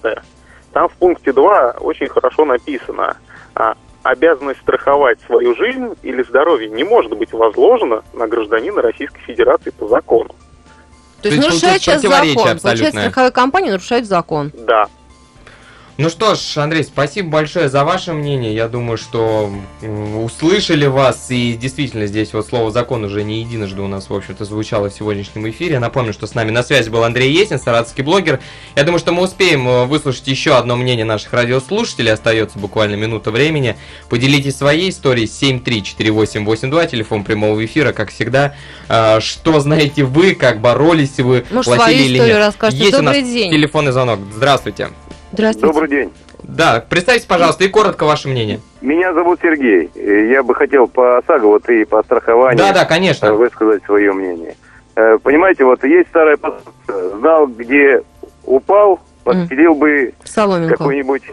Там 0.72 0.88
в 0.88 0.92
пункте 0.94 1.34
2 1.34 1.78
очень 1.80 2.08
хорошо 2.08 2.46
написано, 2.46 3.18
а, 3.56 3.76
обязанность 4.04 4.62
страховать 4.62 5.20
свою 5.22 5.56
жизнь 5.56 5.96
или 6.04 6.22
здоровье 6.22 6.70
не 6.70 6.84
может 6.84 7.18
быть 7.18 7.34
возложена 7.34 8.04
на 8.14 8.28
гражданина 8.28 8.84
Российской 8.84 9.22
Федерации 9.22 9.72
по 9.72 9.88
закону. 9.88 10.30
То 11.22 11.24
То 11.24 11.30
есть 11.30 11.42
нарушает 11.42 11.62
получается 11.62 11.82
сейчас 11.82 12.02
закон. 12.02 12.34
Получается, 12.36 12.70
абсолютное. 12.70 13.02
страховые 13.02 13.32
компании 13.32 13.70
нарушают 13.72 14.06
закон. 14.06 14.52
Да. 14.54 14.88
Ну 15.98 16.10
что 16.10 16.36
ж, 16.36 16.58
Андрей, 16.58 16.84
спасибо 16.84 17.30
большое 17.30 17.70
за 17.70 17.86
ваше 17.86 18.12
мнение. 18.12 18.54
Я 18.54 18.68
думаю, 18.68 18.98
что 18.98 19.50
услышали 20.22 20.88
вас, 20.88 21.28
и 21.30 21.54
действительно 21.54 22.06
здесь 22.06 22.34
вот 22.34 22.46
слово 22.48 22.70
закон 22.70 23.06
уже 23.06 23.24
не 23.24 23.40
единожды 23.40 23.82
у 23.82 23.88
нас, 23.88 24.10
в 24.10 24.14
общем-то, 24.14 24.44
звучало 24.44 24.90
в 24.90 24.94
сегодняшнем 24.94 25.50
эфире. 25.50 25.80
Напомню, 25.80 26.12
что 26.12 26.28
с 26.28 26.36
нами 26.36 26.52
на 26.52 26.64
связи 26.64 26.90
был 26.90 27.06
Андрей 27.06 27.32
Есин, 27.32 27.60
саратовский 27.60 28.04
блогер. 28.04 28.42
Я 28.76 28.84
думаю, 28.84 29.00
что 29.00 29.14
мы 29.14 29.24
успеем 29.24 29.66
э, 29.70 29.86
выслушать 29.86 30.28
еще 30.28 30.58
одно 30.58 30.76
мнение 30.76 31.06
наших 31.06 31.32
радиослушателей. 31.32 32.12
Остается 32.12 32.60
буквально 32.60 32.96
минута 32.96 33.32
времени. 33.32 33.78
Поделитесь 34.10 34.58
своей 34.58 34.90
историей 34.90 35.28
7348882, 35.28 36.88
телефон 36.88 37.24
прямого 37.24 37.64
эфира, 37.64 37.94
как 37.94 38.12
всегда. 38.12 38.54
А, 38.90 39.22
Что 39.22 39.62
знаете 39.62 40.04
вы, 40.04 40.36
как 40.36 40.60
боролись 40.60 41.18
вы, 41.20 41.46
Может, 41.52 41.74
платили 41.74 41.94
свою 41.94 42.06
или 42.06 42.18
историю 42.18 42.36
нет? 42.36 42.46
расскажете. 42.48 42.84
Есть 42.84 42.96
у 42.96 42.98
Добрый 43.02 43.22
нас 43.22 43.32
день. 43.32 43.52
телефонный 43.52 43.92
звонок. 43.94 44.20
Здравствуйте. 44.36 44.76
Здравствуйте. 44.88 45.05
Добрый 45.36 45.90
день. 45.90 46.14
Да, 46.44 46.84
представьте, 46.90 47.28
пожалуйста, 47.28 47.64
и 47.64 47.68
коротко 47.70 48.06
ваше 48.06 48.28
мнение. 48.28 48.60
Меня 48.82 49.14
зовут 49.14 49.40
Сергей. 49.42 49.90
Э, 49.96 50.30
Я 50.32 50.44
бы 50.44 50.54
хотел 50.56 50.88
по 50.88 51.18
ОСАГО 51.18 51.46
вот 51.48 51.70
и 51.70 51.84
по 51.86 52.04
страхованию 52.04 52.58
Да, 52.58 52.72
да, 52.74 52.84
э, 52.84 52.88
конечно. 52.88 53.34
высказать 53.34 53.84
свое 53.84 54.14
мнение. 54.14 54.56
Э, 54.96 55.18
Понимаете, 55.22 55.64
вот 55.66 55.84
есть 55.84 56.10
старая 56.10 56.38
пословица, 56.38 57.18
знал, 57.18 57.48
где 57.48 58.02
упал, 58.46 59.00
подстелил 59.24 59.74
бы 59.76 60.14
Соломинку. 60.24 60.78
какую-нибудь 60.78 61.24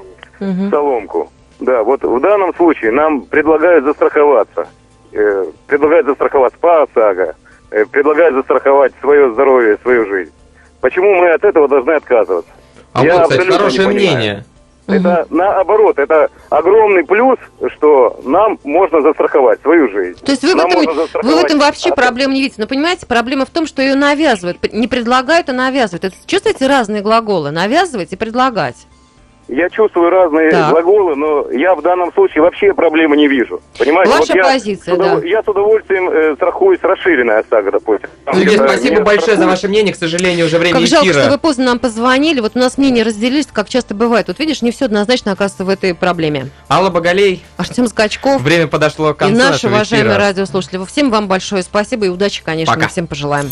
Мгм. 0.40 0.70
соломку. 0.70 1.30
Да, 1.60 1.82
вот 1.84 2.02
в 2.02 2.20
данном 2.20 2.54
случае 2.56 2.90
нам 2.92 3.22
предлагают 3.22 3.84
застраховаться. 3.84 4.66
э, 5.14 5.44
предлагает 5.66 6.06
застраховать 6.06 6.54
СПА 6.54 6.84
ОСАГО, 6.84 7.34
э, 7.70 7.84
предлагает 7.84 8.32
застраховать 8.32 8.94
свое 9.02 9.30
здоровье, 9.34 9.76
свою 9.82 10.06
жизнь. 10.06 10.32
Почему 10.80 11.14
мы 11.16 11.30
от 11.32 11.44
этого 11.44 11.68
должны 11.68 11.90
отказываться? 11.92 12.50
А 12.92 13.05
Я 13.05 13.14
вот, 13.14 13.22
кстати, 13.22 13.38
абсолютно 13.40 13.59
хорошее 13.59 13.88
не 13.88 13.94
понимаю. 13.94 14.16
мнение. 14.16 14.44
Это 14.88 15.26
наоборот, 15.31 15.98
это 15.98 16.28
огромный 16.50 17.05
плюс, 17.05 17.38
что 17.76 18.20
нам 18.24 18.59
можно 18.64 19.00
застраховать 19.00 19.61
свою 19.62 19.88
жизнь. 19.90 20.18
То 20.24 20.33
есть 20.33 20.42
вы 20.42 20.55
в, 20.55 20.59
этом, 20.59 20.85
вы 21.22 21.35
в 21.37 21.38
этом 21.44 21.59
вообще 21.61 21.90
от- 21.90 21.96
проблем 21.96 22.33
не 22.33 22.40
видите. 22.42 22.61
Но 22.61 22.66
понимаете, 22.66 23.07
проблема 23.07 23.46
в 23.46 23.50
том, 23.50 23.66
что 23.66 23.81
ее 23.81 23.94
навязывают. 23.94 24.59
Не 24.72 24.88
предлагают, 24.88 25.48
а 25.48 25.52
навязывают. 25.52 26.05
Это, 26.05 26.16
чувствуете 26.26 26.66
разные 26.66 27.00
глаголы? 27.00 27.52
Навязывать 27.52 28.12
и 28.12 28.16
предлагать. 28.16 28.76
Я 29.54 29.68
чувствую 29.68 30.08
разные 30.08 30.50
Так. 30.50 30.70
глаголы, 30.70 31.14
но 31.14 31.50
я 31.50 31.74
в 31.74 31.82
данном 31.82 32.10
случае 32.14 32.42
вообще 32.42 32.72
проблемы 32.72 33.16
не 33.18 33.28
вижу. 33.28 33.60
Понимаете? 33.78 34.10
Ваша 34.12 34.34
я, 34.34 34.44
позиция, 34.44 34.94
удов- 34.94 35.20
да. 35.20 35.26
Я 35.26 35.42
с 35.42 35.48
удовольствием 35.48 36.08
э, 36.08 36.34
страхуюсь 36.36 36.78
расширенная 36.82 37.40
ОСАГО, 37.40 37.72
допустим. 37.72 38.08
Там 38.24 38.34
Сергей, 38.34 38.56
спасибо 38.56 39.02
большое 39.02 39.20
за 39.36 39.42
страхуют. 39.42 39.50
ваше 39.50 39.68
мнение. 39.68 39.92
К 39.92 39.96
сожалению, 39.98 40.46
уже 40.46 40.58
время 40.58 40.78
Как 40.80 40.88
жалко, 40.88 41.06
эфира. 41.06 41.20
что 41.22 41.30
вы 41.32 41.38
поздно 41.38 41.64
нам 41.66 41.78
позвонили. 41.78 42.40
Вот 42.40 42.52
у 42.54 42.58
нас 42.58 42.78
мнения 42.78 43.02
разделились, 43.02 43.46
как 43.52 43.68
часто 43.68 43.94
бывает. 43.94 44.28
Вот 44.28 44.38
видишь, 44.38 44.62
не 44.62 44.70
все 44.70 44.86
однозначно 44.86 45.32
оказывается 45.32 45.64
в 45.64 45.68
этой 45.68 45.94
проблеме. 45.94 46.48
Алла 46.70 46.88
Боголей, 46.88 47.44
Артем 47.58 47.88
Скачков 47.88 48.40
время 48.40 48.68
подошло 48.68 49.12
к 49.12 49.16
и 49.16 49.18
концу 49.20 49.36
наши 49.36 49.50
нашего 49.52 49.70
уважаемые 49.74 50.12
эфира. 50.14 50.24
радиослушатели. 50.28 50.80
Всем 50.86 51.10
вам 51.10 51.28
большое 51.28 51.62
спасибо 51.62 52.06
и 52.06 52.08
удачи, 52.08 52.42
конечно, 52.42 52.72
Пока. 52.72 52.86
мы 52.86 52.90
всем 52.90 53.06
пожелаем. 53.06 53.50